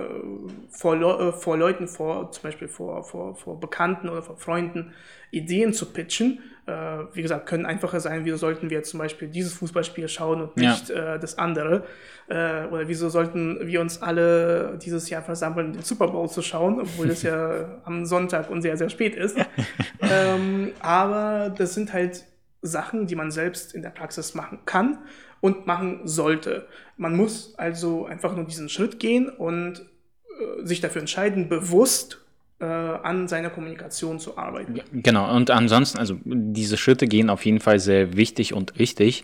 vor, 0.69 0.95
Le 0.95 1.29
äh, 1.29 1.31
vor 1.33 1.57
Leuten, 1.57 1.87
vor, 1.87 2.31
zum 2.31 2.43
Beispiel 2.43 2.67
vor, 2.67 3.03
vor, 3.03 3.35
vor 3.35 3.59
Bekannten 3.59 4.07
oder 4.09 4.21
vor 4.21 4.37
Freunden 4.37 4.93
Ideen 5.31 5.73
zu 5.73 5.87
pitchen. 5.87 6.39
Äh, 6.67 6.71
wie 7.13 7.23
gesagt, 7.23 7.47
können 7.47 7.65
einfacher 7.65 7.99
sein, 7.99 8.25
wieso 8.25 8.37
sollten 8.37 8.69
wir 8.69 8.83
zum 8.83 8.99
Beispiel 8.99 9.27
dieses 9.27 9.53
Fußballspiel 9.53 10.07
schauen 10.07 10.41
und 10.41 10.55
nicht 10.55 10.89
ja. 10.89 11.15
äh, 11.15 11.19
das 11.19 11.39
andere. 11.39 11.83
Äh, 12.27 12.65
oder 12.67 12.87
wieso 12.87 13.09
sollten 13.09 13.59
wir 13.65 13.81
uns 13.81 14.01
alle 14.03 14.77
dieses 14.81 15.09
Jahr 15.09 15.23
versammeln, 15.23 15.73
den 15.73 15.81
Super 15.81 16.07
Bowl 16.07 16.29
zu 16.29 16.43
schauen, 16.43 16.79
obwohl 16.79 17.09
es 17.09 17.23
ja 17.23 17.81
am 17.85 18.05
Sonntag 18.05 18.51
und 18.51 18.61
sehr, 18.61 18.77
sehr 18.77 18.89
spät 18.89 19.15
ist. 19.15 19.35
ähm, 20.01 20.71
aber 20.79 21.53
das 21.57 21.73
sind 21.73 21.91
halt 21.91 22.23
Sachen, 22.61 23.07
die 23.07 23.15
man 23.15 23.31
selbst 23.31 23.73
in 23.73 23.81
der 23.81 23.89
Praxis 23.89 24.35
machen 24.35 24.59
kann 24.65 24.99
und 25.41 25.67
machen 25.67 26.01
sollte. 26.03 26.67
Man 26.97 27.15
muss 27.15 27.53
also 27.57 28.05
einfach 28.05 28.35
nur 28.35 28.45
diesen 28.45 28.69
Schritt 28.69 28.99
gehen 28.99 29.29
und 29.29 29.79
äh, 29.79 30.65
sich 30.65 30.81
dafür 30.81 31.01
entscheiden, 31.01 31.49
bewusst 31.49 32.21
an 32.65 33.29
seiner 33.29 33.49
Kommunikation 33.49 34.19
zu 34.19 34.37
arbeiten. 34.37 34.81
Genau, 34.91 35.33
und 35.33 35.49
ansonsten, 35.49 35.97
also 35.97 36.17
diese 36.25 36.75
Schritte 36.75 37.07
gehen 37.07 37.29
auf 37.29 37.45
jeden 37.45 37.61
Fall 37.61 37.79
sehr 37.79 38.17
wichtig 38.17 38.53
und 38.53 38.77
richtig. 38.79 39.23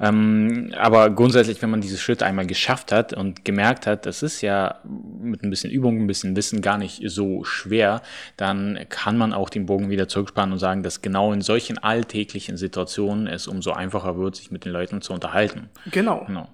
Ähm, 0.00 0.72
aber 0.78 1.10
grundsätzlich, 1.10 1.60
wenn 1.62 1.70
man 1.70 1.80
diese 1.80 1.98
Schritte 1.98 2.24
einmal 2.24 2.46
geschafft 2.46 2.92
hat 2.92 3.12
und 3.12 3.44
gemerkt 3.44 3.88
hat, 3.88 4.06
das 4.06 4.22
ist 4.22 4.40
ja 4.40 4.80
mit 4.84 5.42
ein 5.42 5.50
bisschen 5.50 5.72
Übung, 5.72 6.00
ein 6.00 6.06
bisschen 6.06 6.36
Wissen 6.36 6.62
gar 6.62 6.78
nicht 6.78 7.02
so 7.06 7.42
schwer, 7.42 8.02
dann 8.36 8.78
kann 8.88 9.18
man 9.18 9.32
auch 9.32 9.50
den 9.50 9.66
Bogen 9.66 9.90
wieder 9.90 10.06
zurückspannen 10.06 10.52
und 10.52 10.60
sagen, 10.60 10.84
dass 10.84 11.02
genau 11.02 11.32
in 11.32 11.40
solchen 11.40 11.78
alltäglichen 11.78 12.56
Situationen 12.56 13.26
es 13.26 13.48
umso 13.48 13.72
einfacher 13.72 14.16
wird, 14.16 14.36
sich 14.36 14.52
mit 14.52 14.64
den 14.64 14.70
Leuten 14.70 15.02
zu 15.02 15.12
unterhalten. 15.12 15.70
Genau. 15.90 16.24
genau. 16.24 16.48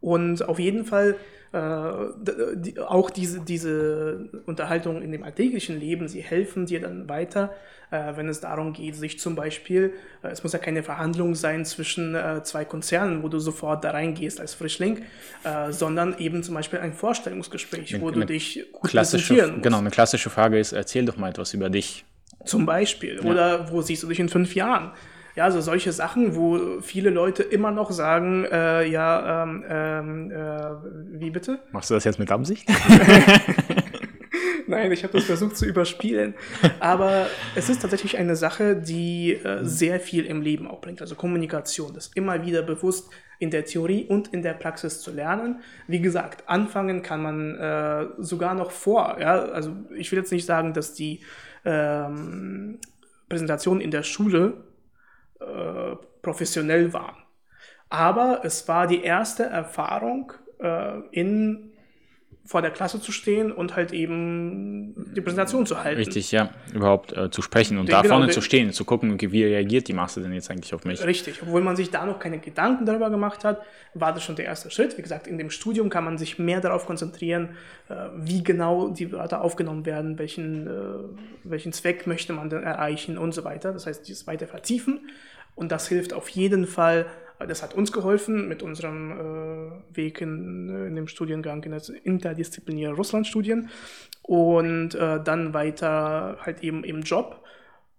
Und 0.00 0.48
auf 0.48 0.58
jeden 0.58 0.86
Fall 0.86 1.10
äh, 1.10 1.16
die, 1.52 2.78
auch 2.78 3.10
diese, 3.10 3.40
diese 3.40 4.28
Unterhaltung 4.46 5.02
in 5.02 5.10
dem 5.10 5.24
alltäglichen 5.24 5.80
Leben, 5.80 6.06
sie 6.06 6.20
helfen 6.20 6.66
dir 6.66 6.80
dann 6.80 7.08
weiter, 7.08 7.52
äh, 7.90 8.16
wenn 8.16 8.28
es 8.28 8.40
darum 8.40 8.72
geht, 8.72 8.96
sich 8.96 9.18
zum 9.18 9.34
Beispiel, 9.34 9.92
äh, 10.22 10.28
es 10.28 10.42
muss 10.42 10.52
ja 10.52 10.58
keine 10.58 10.82
Verhandlung 10.82 11.34
sein 11.34 11.64
zwischen 11.64 12.14
äh, 12.14 12.42
zwei 12.44 12.64
Konzernen, 12.64 13.22
wo 13.22 13.28
du 13.28 13.38
sofort 13.38 13.84
da 13.84 13.90
reingehst 13.90 14.40
als 14.40 14.54
Frischling, 14.54 15.02
äh, 15.44 15.72
sondern 15.72 16.16
eben 16.18 16.42
zum 16.42 16.54
Beispiel 16.54 16.78
ein 16.78 16.92
Vorstellungsgespräch, 16.92 18.00
wo 18.00 18.08
eine, 18.08 18.20
du 18.20 18.26
dich 18.26 18.66
gut 18.72 18.92
präsentieren 18.92 19.52
musst. 19.52 19.62
Genau, 19.64 19.78
eine 19.78 19.90
klassische 19.90 20.30
Frage 20.30 20.58
ist, 20.58 20.72
erzähl 20.72 21.04
doch 21.04 21.16
mal 21.16 21.30
etwas 21.30 21.54
über 21.54 21.68
dich. 21.68 22.04
Zum 22.44 22.64
Beispiel. 22.64 23.20
Ja. 23.22 23.30
Oder 23.30 23.70
wo 23.70 23.82
siehst 23.82 24.02
du 24.02 24.06
dich 24.06 24.20
in 24.20 24.28
fünf 24.28 24.54
Jahren? 24.54 24.92
Ja, 25.36 25.44
also 25.44 25.60
solche 25.60 25.92
Sachen, 25.92 26.34
wo 26.34 26.80
viele 26.80 27.10
Leute 27.10 27.42
immer 27.42 27.70
noch 27.70 27.90
sagen, 27.90 28.44
äh, 28.44 28.86
ja, 28.86 29.42
ähm, 29.42 29.64
ähm, 29.68 30.30
äh, 30.30 31.20
wie 31.20 31.30
bitte? 31.30 31.60
Machst 31.72 31.90
du 31.90 31.94
das 31.94 32.04
jetzt 32.04 32.18
mit 32.18 32.30
Absicht? 32.30 32.68
Nein, 34.70 34.92
ich 34.92 35.02
habe 35.02 35.12
das 35.14 35.24
versucht 35.24 35.56
zu 35.56 35.66
überspielen. 35.66 36.34
Aber 36.78 37.26
es 37.56 37.68
ist 37.68 37.82
tatsächlich 37.82 38.18
eine 38.18 38.36
Sache, 38.36 38.76
die 38.76 39.32
äh, 39.32 39.64
sehr 39.64 39.98
viel 39.98 40.24
im 40.26 40.42
Leben 40.42 40.68
auch 40.68 40.80
bringt. 40.80 41.00
Also 41.00 41.16
Kommunikation, 41.16 41.92
das 41.92 42.12
immer 42.14 42.46
wieder 42.46 42.62
bewusst 42.62 43.10
in 43.40 43.50
der 43.50 43.64
Theorie 43.64 44.04
und 44.04 44.28
in 44.28 44.42
der 44.42 44.54
Praxis 44.54 45.00
zu 45.00 45.10
lernen. 45.10 45.60
Wie 45.88 46.00
gesagt, 46.00 46.48
anfangen 46.48 47.02
kann 47.02 47.22
man 47.22 47.56
äh, 47.56 48.06
sogar 48.18 48.54
noch 48.54 48.70
vor. 48.70 49.16
Ja? 49.18 49.40
Also 49.46 49.72
ich 49.96 50.12
will 50.12 50.20
jetzt 50.20 50.30
nicht 50.30 50.46
sagen, 50.46 50.72
dass 50.72 50.94
die 50.94 51.20
ähm, 51.64 52.78
Präsentation 53.28 53.80
in 53.80 53.90
der 53.90 54.04
Schule 54.04 54.54
äh, 55.40 55.96
professionell 56.22 56.92
waren. 56.92 57.16
Aber 57.88 58.40
es 58.44 58.68
war 58.68 58.86
die 58.86 59.02
erste 59.02 59.44
Erfahrung 59.44 60.32
äh, 60.60 61.00
in 61.10 61.69
vor 62.44 62.62
der 62.62 62.70
Klasse 62.70 63.00
zu 63.00 63.12
stehen 63.12 63.52
und 63.52 63.76
halt 63.76 63.92
eben 63.92 64.94
die 65.14 65.20
Präsentation 65.20 65.66
zu 65.66 65.82
halten. 65.82 65.98
Richtig, 65.98 66.32
ja, 66.32 66.50
überhaupt 66.74 67.12
äh, 67.16 67.30
zu 67.30 67.42
sprechen 67.42 67.78
und 67.78 67.86
den, 67.86 67.92
da 67.92 68.02
genau, 68.02 68.16
vorne 68.16 68.32
zu 68.32 68.40
stehen, 68.40 68.72
zu 68.72 68.84
gucken, 68.84 69.20
wie 69.20 69.44
reagiert 69.44 69.88
die 69.88 69.92
Masse 69.92 70.20
denn 70.20 70.32
jetzt 70.32 70.50
eigentlich 70.50 70.74
auf 70.74 70.84
mich. 70.84 71.04
Richtig, 71.04 71.42
obwohl 71.42 71.60
man 71.60 71.76
sich 71.76 71.90
da 71.90 72.04
noch 72.06 72.18
keine 72.18 72.38
Gedanken 72.38 72.86
darüber 72.86 73.10
gemacht 73.10 73.44
hat, 73.44 73.62
war 73.94 74.12
das 74.12 74.24
schon 74.24 74.36
der 74.36 74.46
erste 74.46 74.70
Schritt. 74.70 74.98
Wie 74.98 75.02
gesagt, 75.02 75.26
in 75.26 75.38
dem 75.38 75.50
Studium 75.50 75.90
kann 75.90 76.04
man 76.04 76.18
sich 76.18 76.38
mehr 76.38 76.60
darauf 76.60 76.86
konzentrieren, 76.86 77.50
äh, 77.88 77.94
wie 78.16 78.42
genau 78.42 78.88
die 78.88 79.12
Wörter 79.12 79.42
aufgenommen 79.42 79.86
werden, 79.86 80.18
welchen, 80.18 80.66
äh, 80.66 80.70
welchen 81.44 81.72
Zweck 81.72 82.06
möchte 82.06 82.32
man 82.32 82.50
denn 82.50 82.62
erreichen 82.62 83.18
und 83.18 83.32
so 83.32 83.44
weiter. 83.44 83.72
Das 83.72 83.86
heißt, 83.86 84.08
dieses 84.08 84.26
weiter 84.26 84.46
vertiefen 84.46 85.00
und 85.54 85.72
das 85.72 85.88
hilft 85.88 86.12
auf 86.14 86.28
jeden 86.30 86.66
Fall 86.66 87.06
das 87.46 87.62
hat 87.62 87.74
uns 87.74 87.92
geholfen 87.92 88.48
mit 88.48 88.62
unserem 88.62 89.12
äh, 89.12 89.96
Weg 89.96 90.20
in, 90.20 90.68
in, 90.68 90.96
dem 90.96 91.08
Studiengang 91.08 91.62
in 91.64 91.72
das 91.72 91.88
interdisziplinäre 91.88 92.92
Russlandstudien 92.92 93.70
und 94.22 94.94
äh, 94.94 95.22
dann 95.22 95.54
weiter 95.54 96.38
halt 96.40 96.62
eben 96.62 96.84
im 96.84 97.02
Job, 97.02 97.42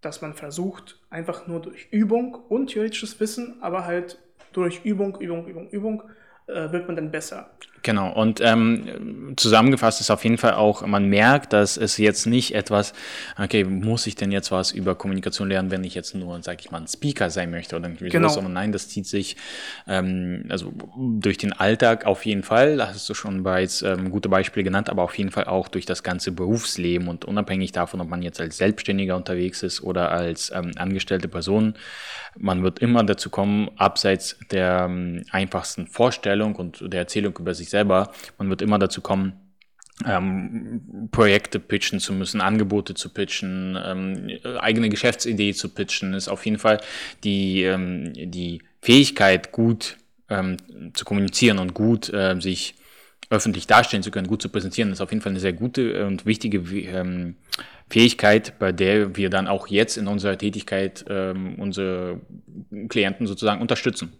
dass 0.01 0.21
man 0.21 0.33
versucht, 0.33 0.99
einfach 1.09 1.47
nur 1.47 1.61
durch 1.61 1.87
Übung 1.91 2.35
und 2.35 2.67
theoretisches 2.67 3.19
Wissen, 3.19 3.57
aber 3.61 3.85
halt 3.85 4.19
durch 4.53 4.85
Übung, 4.85 5.19
Übung, 5.19 5.47
Übung, 5.47 5.69
Übung, 5.69 6.03
äh, 6.47 6.71
wird 6.71 6.87
man 6.87 6.95
dann 6.95 7.11
besser. 7.11 7.51
Genau, 7.83 8.11
und 8.11 8.41
ähm, 8.41 9.33
zusammengefasst 9.37 10.01
ist 10.01 10.11
auf 10.11 10.23
jeden 10.23 10.37
Fall 10.37 10.53
auch, 10.53 10.85
man 10.85 11.05
merkt, 11.05 11.51
dass 11.53 11.77
es 11.77 11.97
jetzt 11.97 12.27
nicht 12.27 12.53
etwas, 12.53 12.93
okay, 13.41 13.63
muss 13.63 14.05
ich 14.05 14.15
denn 14.15 14.31
jetzt 14.31 14.51
was 14.51 14.71
über 14.71 14.93
Kommunikation 14.93 15.49
lernen, 15.49 15.71
wenn 15.71 15.83
ich 15.83 15.95
jetzt 15.95 16.13
nur, 16.13 16.41
sag 16.43 16.61
ich 16.61 16.69
mal, 16.69 16.81
ein 16.81 16.87
Speaker 16.87 17.31
sein 17.31 17.49
möchte 17.49 17.75
oder 17.75 17.87
irgendwie 17.87 18.09
genau. 18.09 18.29
sowas, 18.29 18.49
nein, 18.49 18.71
das 18.71 18.89
zieht 18.89 19.07
sich 19.07 19.35
ähm, 19.87 20.45
also 20.49 20.71
durch 20.95 21.39
den 21.39 21.53
Alltag 21.53 22.05
auf 22.05 22.25
jeden 22.25 22.43
Fall, 22.43 22.77
da 22.77 22.89
hast 22.89 23.09
du 23.09 23.15
schon 23.15 23.41
bereits 23.41 23.81
ähm, 23.81 24.11
gute 24.11 24.29
Beispiele 24.29 24.63
genannt, 24.63 24.89
aber 24.89 25.01
auf 25.01 25.17
jeden 25.17 25.31
Fall 25.31 25.45
auch 25.45 25.67
durch 25.67 25.87
das 25.87 26.03
ganze 26.03 26.31
Berufsleben 26.31 27.07
und 27.07 27.25
unabhängig 27.25 27.71
davon, 27.71 27.99
ob 28.01 28.09
man 28.09 28.21
jetzt 28.21 28.39
als 28.39 28.57
Selbstständiger 28.57 29.15
unterwegs 29.15 29.63
ist 29.63 29.81
oder 29.81 30.11
als 30.11 30.51
ähm, 30.53 30.71
angestellte 30.75 31.27
Person, 31.27 31.73
man 32.37 32.63
wird 32.63 32.79
immer 32.79 33.03
dazu 33.03 33.29
kommen, 33.29 33.69
abseits 33.75 34.37
der 34.51 34.85
ähm, 34.89 35.23
einfachsten 35.31 35.87
Vorstellung 35.87 36.55
und 36.55 36.81
der 36.81 37.01
Erzählung 37.01 37.37
über 37.37 37.53
sich 37.53 37.69
selber, 37.71 38.11
man 38.37 38.49
wird 38.49 38.61
immer 38.61 38.77
dazu 38.77 39.01
kommen, 39.01 39.33
ähm, 40.05 41.09
Projekte 41.11 41.59
pitchen 41.59 41.99
zu 41.99 42.13
müssen, 42.13 42.41
Angebote 42.41 42.93
zu 42.93 43.09
pitchen, 43.09 43.77
ähm, 43.83 44.29
eigene 44.59 44.89
Geschäftsidee 44.89 45.53
zu 45.53 45.69
pitchen, 45.69 46.13
ist 46.13 46.27
auf 46.27 46.45
jeden 46.45 46.59
Fall 46.59 46.79
die, 47.23 47.63
ähm, 47.63 48.13
die 48.13 48.61
Fähigkeit, 48.81 49.51
gut 49.51 49.97
ähm, 50.29 50.57
zu 50.93 51.05
kommunizieren 51.05 51.59
und 51.59 51.73
gut 51.73 52.11
äh, 52.13 52.39
sich 52.39 52.75
öffentlich 53.29 53.65
darstellen 53.65 54.03
zu 54.03 54.11
können, 54.11 54.27
gut 54.27 54.41
zu 54.41 54.49
präsentieren, 54.49 54.91
ist 54.91 55.01
auf 55.01 55.11
jeden 55.11 55.21
Fall 55.21 55.31
eine 55.31 55.39
sehr 55.39 55.53
gute 55.53 56.05
und 56.05 56.25
wichtige 56.25 56.57
ähm, 56.57 57.35
Fähigkeit, 57.89 58.59
bei 58.59 58.71
der 58.71 59.15
wir 59.15 59.29
dann 59.29 59.47
auch 59.47 59.67
jetzt 59.67 59.97
in 59.97 60.07
unserer 60.07 60.37
Tätigkeit 60.37 61.05
ähm, 61.09 61.55
unsere 61.55 62.19
Klienten 62.89 63.27
sozusagen 63.27 63.61
unterstützen. 63.61 64.13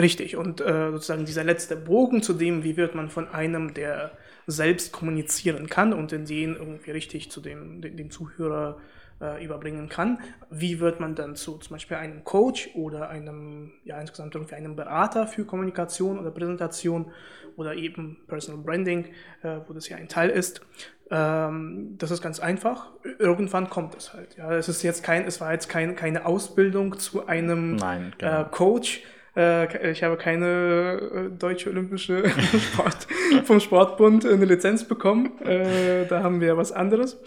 Richtig, 0.00 0.36
und 0.36 0.60
äh, 0.60 0.90
sozusagen 0.92 1.26
dieser 1.26 1.44
letzte 1.44 1.76
Bogen 1.76 2.22
zu 2.22 2.32
dem, 2.32 2.64
wie 2.64 2.76
wird 2.76 2.94
man 2.94 3.10
von 3.10 3.28
einem, 3.28 3.74
der 3.74 4.12
selbst 4.46 4.92
kommunizieren 4.92 5.68
kann 5.68 5.92
und 5.92 6.12
in 6.12 6.24
den 6.24 6.56
irgendwie 6.56 6.90
richtig 6.90 7.30
zu 7.30 7.40
dem, 7.40 7.82
dem, 7.82 7.96
dem 7.96 8.10
Zuhörer 8.10 8.78
äh, 9.20 9.44
überbringen 9.44 9.88
kann, 9.88 10.18
wie 10.50 10.80
wird 10.80 11.00
man 11.00 11.14
dann 11.14 11.36
zu 11.36 11.58
zum 11.58 11.74
Beispiel 11.74 11.98
einem 11.98 12.24
Coach 12.24 12.70
oder 12.74 13.10
einem, 13.10 13.72
ja 13.84 14.00
insgesamt 14.00 14.34
irgendwie 14.34 14.54
einem 14.54 14.76
Berater 14.76 15.26
für 15.26 15.44
Kommunikation 15.44 16.18
oder 16.18 16.30
Präsentation 16.30 17.12
oder 17.56 17.74
eben 17.74 18.16
Personal 18.26 18.62
Branding, 18.62 19.06
äh, 19.42 19.58
wo 19.66 19.74
das 19.74 19.88
ja 19.88 19.98
ein 19.98 20.08
Teil 20.08 20.30
ist. 20.30 20.62
Ähm, 21.10 21.96
das 21.98 22.10
ist 22.10 22.22
ganz 22.22 22.40
einfach. 22.40 22.92
Irgendwann 23.18 23.68
kommt 23.68 23.96
es 23.96 24.14
halt. 24.14 24.36
Ja, 24.36 24.54
es 24.54 24.68
ist 24.68 24.82
jetzt 24.82 25.02
kein, 25.02 25.26
es 25.26 25.40
war 25.40 25.52
jetzt 25.52 25.68
kein, 25.68 25.96
keine 25.96 26.24
Ausbildung 26.24 26.98
zu 26.98 27.26
einem 27.26 27.76
Nein, 27.76 28.14
genau. 28.16 28.42
äh, 28.42 28.44
Coach. 28.50 29.02
Äh, 29.36 29.90
ich 29.92 30.02
habe 30.02 30.16
keine 30.16 31.30
äh, 31.32 31.36
deutsche 31.36 31.70
olympische 31.70 32.28
Sport 32.72 33.06
vom 33.44 33.60
Sportbund 33.60 34.26
eine 34.26 34.44
Lizenz 34.44 34.84
bekommen. 34.84 35.40
Äh, 35.42 36.06
da 36.06 36.22
haben 36.22 36.40
wir 36.40 36.56
was 36.56 36.72
anderes. 36.72 37.18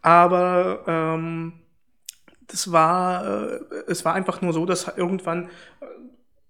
Aber 0.00 0.84
ähm, 0.86 1.52
das 2.48 2.72
war, 2.72 3.52
äh, 3.52 3.60
es 3.86 4.04
war 4.04 4.14
einfach 4.14 4.40
nur 4.42 4.52
so, 4.52 4.66
dass 4.66 4.92
irgendwann 4.96 5.48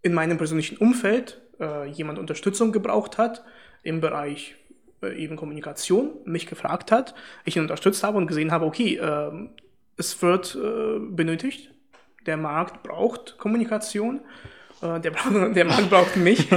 in 0.03 0.14
meinem 0.14 0.37
persönlichen 0.37 0.79
Umfeld 0.79 1.40
jemand 1.92 2.18
Unterstützung 2.18 2.72
gebraucht 2.72 3.18
hat 3.18 3.44
im 3.85 4.01
Bereich 4.01 4.57
äh, 5.03 5.16
eben 5.16 5.37
Kommunikation 5.37 6.11
mich 6.25 6.46
gefragt 6.46 6.92
hat, 6.92 7.14
ich 7.44 7.57
ihn 7.57 7.62
unterstützt 7.62 8.03
habe 8.05 8.18
und 8.18 8.27
gesehen 8.27 8.53
habe, 8.53 8.64
okay, 8.64 8.96
äh, 8.96 9.31
es 9.96 10.22
wird 10.22 10.55
äh, 10.55 10.98
benötigt, 10.98 11.70
der 12.27 12.37
Markt 12.37 12.83
braucht 12.83 13.37
Kommunikation, 13.38 14.20
äh, 14.83 15.01
der, 15.01 15.12
der 15.55 15.64
Markt 15.64 15.90
braucht 15.90 16.16
mich. 16.16 16.49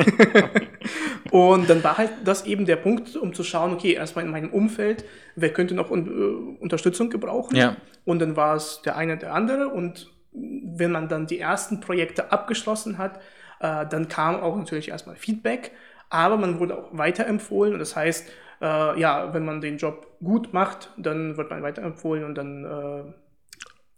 und 1.32 1.70
dann 1.70 1.84
war 1.84 1.98
halt 1.98 2.12
das 2.24 2.46
eben 2.46 2.66
der 2.66 2.78
Punkt, 2.78 3.16
um 3.16 3.34
zu 3.34 3.44
schauen, 3.44 3.74
okay, 3.74 3.94
erstmal 3.94 4.26
in 4.26 4.32
meinem 4.32 4.52
Umfeld, 4.52 5.06
wer 5.36 5.54
könnte 5.54 5.76
noch 5.76 5.90
un 5.92 6.08
äh, 6.08 6.62
Unterstützung 6.62 7.10
gebrauchen? 7.10 7.56
Ja. 7.56 7.78
Und 8.04 8.20
dann 8.20 8.36
war 8.36 8.56
es 8.56 8.82
der 8.84 8.98
eine, 8.98 9.18
der 9.18 9.34
andere 9.34 9.70
und 9.70 10.12
wenn 10.32 10.92
man 10.92 11.08
dann 11.08 11.28
die 11.28 11.40
ersten 11.40 11.80
Projekte 11.80 12.32
abgeschlossen 12.32 12.98
hat, 12.98 13.20
äh, 13.62 13.86
dann 13.88 14.10
kam 14.10 14.36
auch 14.42 14.58
natürlich 14.58 14.90
erstmal 14.90 15.16
Feedback 15.16 15.72
aber 16.10 16.38
man 16.38 16.60
wurde 16.60 16.78
auch 16.78 16.90
weiterempfohlen 16.92 17.74
und 17.74 17.80
das 17.80 17.96
heißt, 17.96 18.30
äh, 18.62 19.00
ja, 19.00 19.34
wenn 19.34 19.46
man 19.46 19.62
den 19.62 19.78
Job 19.78 20.08
gut 20.24 20.54
macht, 20.54 20.92
dann 20.98 21.38
wird 21.38 21.50
man 21.50 21.64
weiterempfohlen 21.64 22.24
und 22.24 22.36
dann 22.36 22.66
äh, 22.66 23.04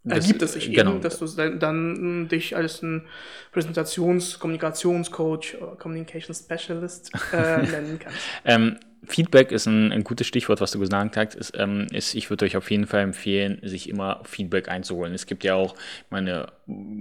ergibt 0.09 0.41
es 0.41 0.53
sich 0.53 0.71
genau. 0.71 0.91
eben, 0.93 1.01
dass 1.01 1.19
du 1.19 1.27
dann, 1.27 1.59
dann 1.59 2.27
dich 2.27 2.55
als 2.55 2.81
ein 2.81 3.03
Präsentations-, 3.53 4.39
Kommunikationscoach, 4.39 5.55
äh, 5.55 5.75
Communication 5.77 6.35
Specialist 6.35 7.11
äh, 7.33 7.57
nennen 7.71 7.99
kannst. 7.99 8.17
ähm, 8.45 8.77
Feedback 9.05 9.51
ist 9.51 9.67
ein, 9.67 9.91
ein, 9.91 10.03
gutes 10.03 10.27
Stichwort, 10.27 10.59
was 10.59 10.71
du 10.71 10.79
gesagt 10.79 11.17
hast. 11.17 11.35
Ist, 11.35 11.53
ähm, 11.57 11.87
ist, 11.91 12.15
ich 12.15 12.29
würde 12.29 12.45
euch 12.45 12.57
auf 12.57 12.69
jeden 12.69 12.87
Fall 12.87 13.01
empfehlen, 13.01 13.59
sich 13.63 13.89
immer 13.89 14.21
Feedback 14.25 14.69
einzuholen. 14.69 15.13
Es 15.13 15.25
gibt 15.25 15.43
ja 15.43 15.55
auch, 15.55 15.75
meine, 16.09 16.47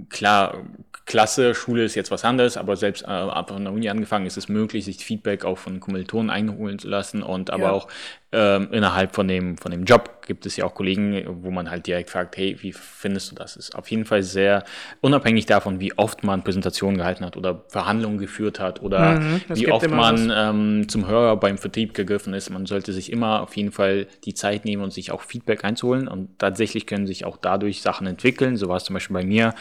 klar, 0.09 0.65
Klasse, 1.05 1.55
Schule 1.55 1.85
ist 1.85 1.95
jetzt 1.95 2.11
was 2.11 2.25
anderes, 2.25 2.57
aber 2.57 2.75
selbst 2.75 3.03
äh, 3.03 3.07
ab 3.07 3.49
von 3.49 3.63
der 3.63 3.73
Uni 3.73 3.89
angefangen 3.89 4.25
ist 4.25 4.37
es 4.37 4.49
möglich, 4.49 4.85
sich 4.85 4.97
Feedback 4.97 5.45
auch 5.45 5.57
von 5.57 5.79
Kommilitonen 5.79 6.29
einholen 6.29 6.79
zu 6.79 6.89
lassen 6.89 7.23
und 7.23 7.49
aber 7.49 7.63
ja. 7.63 7.71
auch 7.71 7.87
ähm, 8.33 8.67
innerhalb 8.73 9.15
von 9.15 9.25
dem, 9.25 9.57
von 9.57 9.71
dem 9.71 9.85
Job 9.85 10.21
gibt 10.27 10.45
es 10.45 10.57
ja 10.57 10.65
auch 10.65 10.75
Kollegen, 10.75 11.23
wo 11.43 11.49
man 11.49 11.71
halt 11.71 11.87
direkt 11.87 12.09
fragt, 12.09 12.35
hey, 12.35 12.57
wie 12.59 12.73
findest 12.73 13.31
du 13.31 13.35
das? 13.35 13.55
Ist 13.55 13.73
auf 13.73 13.89
jeden 13.89 14.03
Fall 14.03 14.21
sehr 14.21 14.65
unabhängig 14.99 15.45
davon, 15.45 15.79
wie 15.79 15.97
oft 15.97 16.25
man 16.25 16.43
Präsentationen 16.43 16.97
gehalten 16.97 17.23
hat 17.23 17.37
oder 17.37 17.63
Verhandlungen 17.69 18.17
geführt 18.17 18.59
hat 18.59 18.81
oder 18.81 19.21
mhm, 19.21 19.41
wie 19.53 19.71
oft 19.71 19.89
man 19.89 20.29
ähm, 20.35 20.89
zum 20.89 21.07
Hörer 21.07 21.37
beim 21.37 21.57
Vertrieb 21.57 21.93
gegriffen 21.93 22.33
ist. 22.33 22.49
Man 22.49 22.65
sollte 22.65 22.91
sich 22.91 23.13
immer 23.13 23.43
auf 23.43 23.55
jeden 23.55 23.71
Fall 23.71 24.07
die 24.25 24.33
Zeit 24.33 24.65
nehmen 24.65 24.83
und 24.83 24.91
sich 24.91 25.11
auch 25.11 25.21
Feedback 25.21 25.63
einzuholen 25.63 26.09
und 26.09 26.37
tatsächlich 26.37 26.85
können 26.85 27.07
sich 27.07 27.23
auch 27.23 27.37
dadurch 27.37 27.81
Sachen 27.81 28.07
entwickeln. 28.07 28.57
So 28.57 28.67
war 28.67 28.75
es 28.75 28.83
zum 28.83 28.95
Beispiel 28.95 29.13
bei 29.13 29.25
mir. 29.25 29.53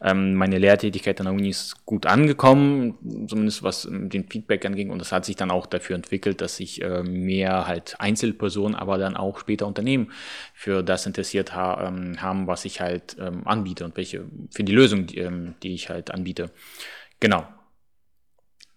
Ähm, 0.00 0.34
meine 0.34 0.58
Lehrtätigkeit 0.58 1.20
an 1.20 1.26
der 1.26 1.34
Uni 1.34 1.50
ist 1.50 1.84
gut 1.86 2.06
angekommen, 2.06 3.26
zumindest 3.28 3.62
was 3.62 3.88
den 3.90 4.28
Feedback 4.28 4.64
anging 4.64 4.90
und 4.90 4.98
das 4.98 5.12
hat 5.12 5.24
sich 5.24 5.36
dann 5.36 5.50
auch 5.50 5.66
dafür 5.66 5.96
entwickelt, 5.96 6.40
dass 6.40 6.60
ich 6.60 6.82
äh, 6.82 7.02
mehr 7.02 7.66
halt 7.66 7.96
Einzelpersonen, 7.98 8.74
aber 8.74 8.98
dann 8.98 9.16
auch 9.16 9.38
später 9.38 9.66
Unternehmen 9.66 10.12
für 10.54 10.82
das 10.82 11.06
interessiert 11.06 11.54
ha 11.54 11.88
ähm, 11.88 12.20
haben, 12.22 12.46
was 12.46 12.64
ich 12.64 12.80
halt 12.80 13.16
ähm, 13.20 13.46
anbiete 13.46 13.84
und 13.84 13.96
welche 13.96 14.24
für 14.50 14.64
die 14.64 14.72
Lösung, 14.72 15.06
die, 15.06 15.18
ähm, 15.18 15.54
die 15.62 15.74
ich 15.74 15.88
halt 15.88 16.10
anbiete. 16.10 16.50
Genau. 17.20 17.46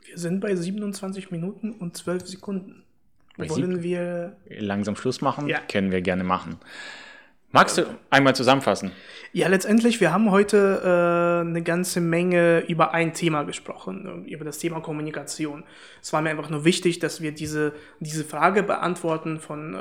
Wir 0.03 0.17
sind 0.17 0.41
bei 0.41 0.55
27 0.55 1.31
Minuten 1.31 1.71
und 1.71 1.95
12 1.95 2.27
Sekunden. 2.27 2.83
Wollen 3.37 3.81
wir 3.81 4.35
langsam 4.49 4.95
Schluss 4.95 5.21
machen? 5.21 5.47
Ja. 5.47 5.59
Können 5.59 5.91
wir 5.91 6.01
gerne 6.01 6.23
machen. 6.23 6.57
Magst 7.53 7.77
du 7.77 7.83
einmal 8.09 8.33
zusammenfassen? 8.33 8.91
Ja, 9.33 9.49
letztendlich, 9.49 9.99
wir 9.99 10.13
haben 10.13 10.31
heute 10.31 10.81
äh, 10.83 11.47
eine 11.47 11.61
ganze 11.61 11.99
Menge 11.99 12.61
über 12.67 12.93
ein 12.93 13.13
Thema 13.13 13.43
gesprochen, 13.43 14.25
über 14.25 14.45
das 14.45 14.57
Thema 14.57 14.79
Kommunikation. 14.79 15.65
Es 16.01 16.13
war 16.13 16.21
mir 16.21 16.29
einfach 16.29 16.49
nur 16.49 16.63
wichtig, 16.63 16.99
dass 16.99 17.21
wir 17.21 17.33
diese, 17.33 17.73
diese 17.99 18.23
Frage 18.23 18.63
beantworten 18.63 19.39
von, 19.39 19.75
äh, 19.75 19.79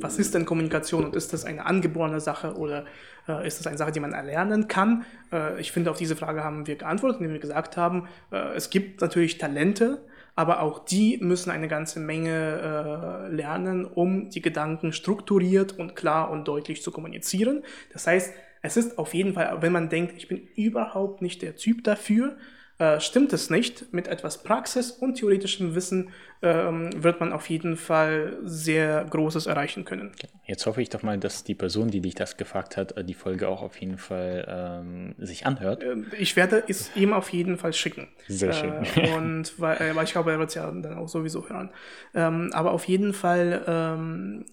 was 0.00 0.18
ist 0.18 0.34
denn 0.34 0.46
Kommunikation 0.46 1.04
und 1.04 1.16
ist 1.16 1.34
das 1.34 1.44
eine 1.44 1.66
angeborene 1.66 2.20
Sache 2.20 2.54
oder 2.54 2.86
äh, 3.28 3.46
ist 3.46 3.58
das 3.58 3.66
eine 3.66 3.76
Sache, 3.76 3.92
die 3.92 4.00
man 4.00 4.12
erlernen 4.12 4.66
kann? 4.66 5.04
Äh, 5.30 5.60
ich 5.60 5.72
finde, 5.72 5.90
auf 5.90 5.98
diese 5.98 6.16
Frage 6.16 6.42
haben 6.42 6.66
wir 6.66 6.76
geantwortet, 6.76 7.20
indem 7.20 7.34
wir 7.34 7.40
gesagt 7.40 7.76
haben, 7.76 8.08
äh, 8.30 8.54
es 8.54 8.70
gibt 8.70 9.02
natürlich 9.02 9.36
Talente, 9.36 10.02
aber 10.34 10.60
auch 10.62 10.84
die 10.84 11.18
müssen 11.18 11.50
eine 11.50 11.68
ganze 11.68 12.00
Menge 12.00 13.28
äh, 13.28 13.34
lernen, 13.34 13.84
um 13.84 14.30
die 14.30 14.40
Gedanken 14.40 14.92
strukturiert 14.92 15.78
und 15.78 15.94
klar 15.94 16.30
und 16.30 16.48
deutlich 16.48 16.82
zu 16.82 16.90
kommunizieren. 16.90 17.62
Das 17.92 18.06
heißt, 18.06 18.32
es 18.62 18.76
ist 18.76 18.98
auf 18.98 19.12
jeden 19.12 19.34
Fall, 19.34 19.60
wenn 19.60 19.72
man 19.72 19.88
denkt, 19.88 20.14
ich 20.16 20.28
bin 20.28 20.48
überhaupt 20.54 21.20
nicht 21.20 21.42
der 21.42 21.56
Typ 21.56 21.84
dafür, 21.84 22.36
äh, 22.82 23.00
stimmt 23.00 23.32
es 23.32 23.48
nicht. 23.48 23.92
Mit 23.92 24.08
etwas 24.08 24.42
Praxis 24.42 24.90
und 24.90 25.14
theoretischem 25.14 25.76
Wissen 25.76 26.10
ähm, 26.42 26.90
wird 27.00 27.20
man 27.20 27.32
auf 27.32 27.48
jeden 27.48 27.76
Fall 27.76 28.36
sehr 28.42 29.04
Großes 29.04 29.46
erreichen 29.46 29.84
können. 29.84 30.10
Jetzt 30.46 30.66
hoffe 30.66 30.82
ich 30.82 30.88
doch 30.88 31.04
mal, 31.04 31.16
dass 31.16 31.44
die 31.44 31.54
Person, 31.54 31.92
die 31.92 32.00
dich 32.00 32.16
das 32.16 32.36
gefragt 32.36 32.76
hat, 32.76 32.96
äh, 32.96 33.04
die 33.04 33.14
Folge 33.14 33.48
auch 33.48 33.62
auf 33.62 33.76
jeden 33.76 33.98
Fall 33.98 34.44
ähm, 34.48 35.14
sich 35.18 35.46
anhört. 35.46 35.84
Ähm, 35.84 36.06
ich 36.18 36.34
werde 36.34 36.64
es 36.66 36.90
ihm 36.96 37.12
auf 37.12 37.28
jeden 37.28 37.56
Fall 37.56 37.72
schicken. 37.72 38.08
Sehr 38.26 38.52
schön. 38.52 38.72
Äh, 38.96 39.14
und 39.16 39.60
weil, 39.60 39.76
äh, 39.76 39.94
weil, 39.94 40.02
ich 40.02 40.12
glaube, 40.12 40.32
er 40.32 40.40
wird 40.40 40.48
es 40.48 40.56
ja 40.56 40.68
dann 40.68 40.98
auch 40.98 41.08
sowieso 41.08 41.48
hören. 41.48 41.70
Ähm, 42.14 42.50
aber 42.52 42.72
auf 42.72 42.88
jeden 42.88 43.14
Fall 43.14 43.62
ähm, 43.68 44.44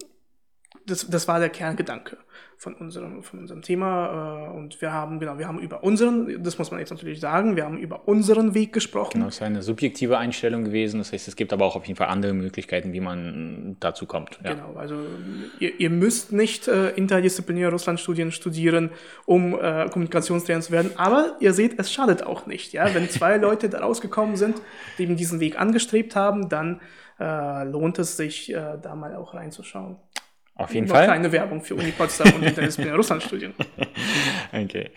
das, 0.90 1.08
das 1.08 1.28
war 1.28 1.40
der 1.40 1.50
Kerngedanke 1.50 2.18
von 2.60 2.74
unserem, 2.74 3.24
von 3.24 3.40
unserem 3.40 3.62
Thema. 3.62 4.50
Äh, 4.50 4.58
und 4.58 4.82
wir 4.82 4.92
haben, 4.92 5.20
genau, 5.20 5.38
wir 5.38 5.48
haben 5.48 5.60
über 5.60 5.82
unseren, 5.82 6.44
das 6.44 6.58
muss 6.58 6.72
man 6.72 6.82
jetzt 6.82 6.90
natürlich 6.90 7.22
sagen, 7.22 7.56
wir 7.56 7.64
haben 7.64 7.78
über 7.78 8.08
unseren 8.08 8.54
Weg 8.54 8.74
gesprochen. 8.74 9.14
Genau, 9.14 9.28
es 9.28 9.36
ist 9.36 9.42
eine 9.42 9.62
subjektive 9.62 10.18
Einstellung 10.18 10.66
gewesen. 10.66 10.98
Das 10.98 11.14
heißt, 11.14 11.30
es 11.30 11.38
gibt 11.38 11.54
aber 11.54 11.66
auch 11.66 11.78
auf 11.78 11.86
jeden 11.86 11.98
Fall 11.98 12.08
andere 12.08 12.34
Möglichkeiten, 12.34 12.92
wie 12.92 13.00
man 13.00 13.78
dazu 13.80 14.06
kommt. 14.06 14.40
Ja. 14.44 14.56
Genau, 14.56 14.74
also 14.76 14.98
ihr, 15.60 15.80
ihr 15.80 15.90
müsst 15.90 16.34
nicht 16.34 16.68
äh, 16.68 16.90
interdisziplinäre 16.90 17.72
Russlandstudien 17.72 18.34
studieren, 18.34 18.92
um 19.26 19.58
äh, 19.58 19.88
Kommunikationstrainer 19.90 20.62
zu 20.62 20.74
werden, 20.74 20.92
aber 20.98 21.38
ihr 21.40 21.54
seht, 21.54 21.80
es 21.80 21.94
schadet 21.94 22.24
auch 22.24 22.46
nicht. 22.46 22.74
Ja? 22.74 22.94
Wenn 22.94 23.10
zwei 23.10 23.38
Leute 23.50 23.70
da 23.70 23.80
rausgekommen 23.80 24.36
sind, 24.36 24.62
die 24.98 25.04
eben 25.04 25.16
diesen 25.16 25.40
Weg 25.40 25.58
angestrebt 25.58 26.18
haben, 26.18 26.50
dann 26.50 26.82
äh, 27.20 27.64
lohnt 27.66 28.00
es 28.00 28.18
sich, 28.18 28.54
äh, 28.54 28.78
da 28.82 28.96
mal 28.96 29.16
auch 29.16 29.34
reinzuschauen. 29.34 29.98
Auf 30.60 30.74
jeden 30.74 30.88
Noch 30.88 30.96
Fall. 30.96 31.08
Keine 31.08 31.32
Werbung 31.32 31.62
für 31.62 31.76
Uni 31.76 31.92
Potsdam 31.92 32.34
und 32.34 32.44
Interdisziplinäre 32.44 32.98
Russlandstudien. 32.98 33.54
Okay. 34.52 34.90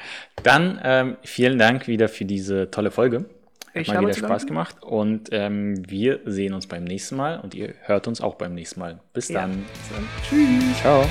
Dann 0.43 0.81
ähm, 0.83 1.17
vielen 1.23 1.57
Dank 1.57 1.87
wieder 1.87 2.09
für 2.09 2.25
diese 2.25 2.71
tolle 2.73 2.91
Folge. 2.91 3.27
Hat 3.73 3.83
ich 3.83 3.89
mal 3.89 4.01
wieder 4.01 4.13
Spaß 4.13 4.47
gemacht 4.47 4.83
und 4.83 5.29
ähm, 5.31 5.89
wir 5.89 6.21
sehen 6.25 6.53
uns 6.53 6.67
beim 6.67 6.83
nächsten 6.83 7.15
Mal 7.17 7.39
und 7.39 7.55
ihr 7.55 7.75
hört 7.85 8.09
uns 8.09 8.21
auch 8.21 8.35
beim 8.35 8.55
nächsten 8.55 8.81
Mal. 8.81 8.99
Bis 9.13 9.29
ja. 9.29 9.43
dann. 9.43 9.65
Bis 9.73 9.95
dann. 9.95 10.09
Tschüss. 10.29 10.81
Ciao. 10.81 11.07